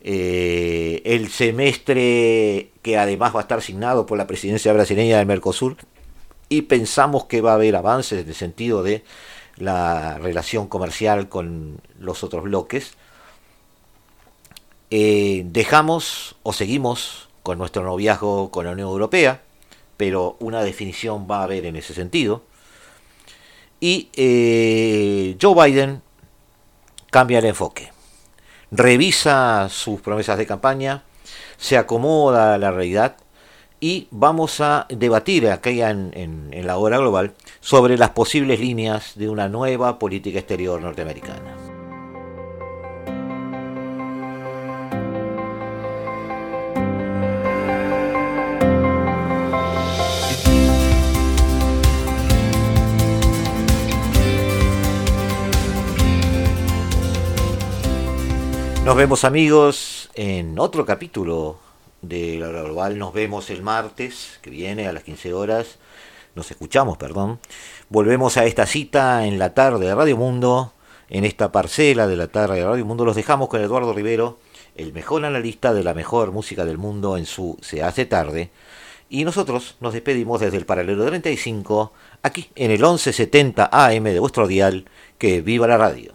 [0.00, 5.76] Eh, el semestre que además va a estar asignado por la presidencia brasileña del Mercosur,
[6.48, 9.04] y pensamos que va a haber avances en el sentido de
[9.56, 12.94] la relación comercial con los otros bloques.
[14.90, 19.42] Eh, dejamos o seguimos con nuestro noviazgo con la Unión Europea,
[19.96, 22.42] pero una definición va a haber en ese sentido.
[23.80, 26.02] Y eh, Joe Biden
[27.10, 27.92] cambia el enfoque,
[28.70, 31.04] revisa sus promesas de campaña,
[31.58, 33.16] se acomoda a la realidad
[33.80, 39.48] y vamos a debatir aquella en la hora global sobre las posibles líneas de una
[39.48, 41.57] nueva política exterior norteamericana.
[58.88, 61.58] Nos vemos amigos en otro capítulo
[62.00, 62.98] de la global.
[62.98, 65.76] Nos vemos el martes que viene a las 15 horas.
[66.34, 67.38] Nos escuchamos, perdón.
[67.90, 70.72] Volvemos a esta cita en la tarde de Radio Mundo,
[71.10, 73.04] en esta parcela de la tarde de Radio Mundo.
[73.04, 74.38] Los dejamos con Eduardo Rivero,
[74.74, 78.48] el mejor analista de la mejor música del mundo en su Se hace tarde.
[79.10, 84.46] Y nosotros nos despedimos desde el paralelo 35, aquí en el 1170 AM de vuestro
[84.46, 84.86] dial.
[85.18, 86.14] Que viva la radio.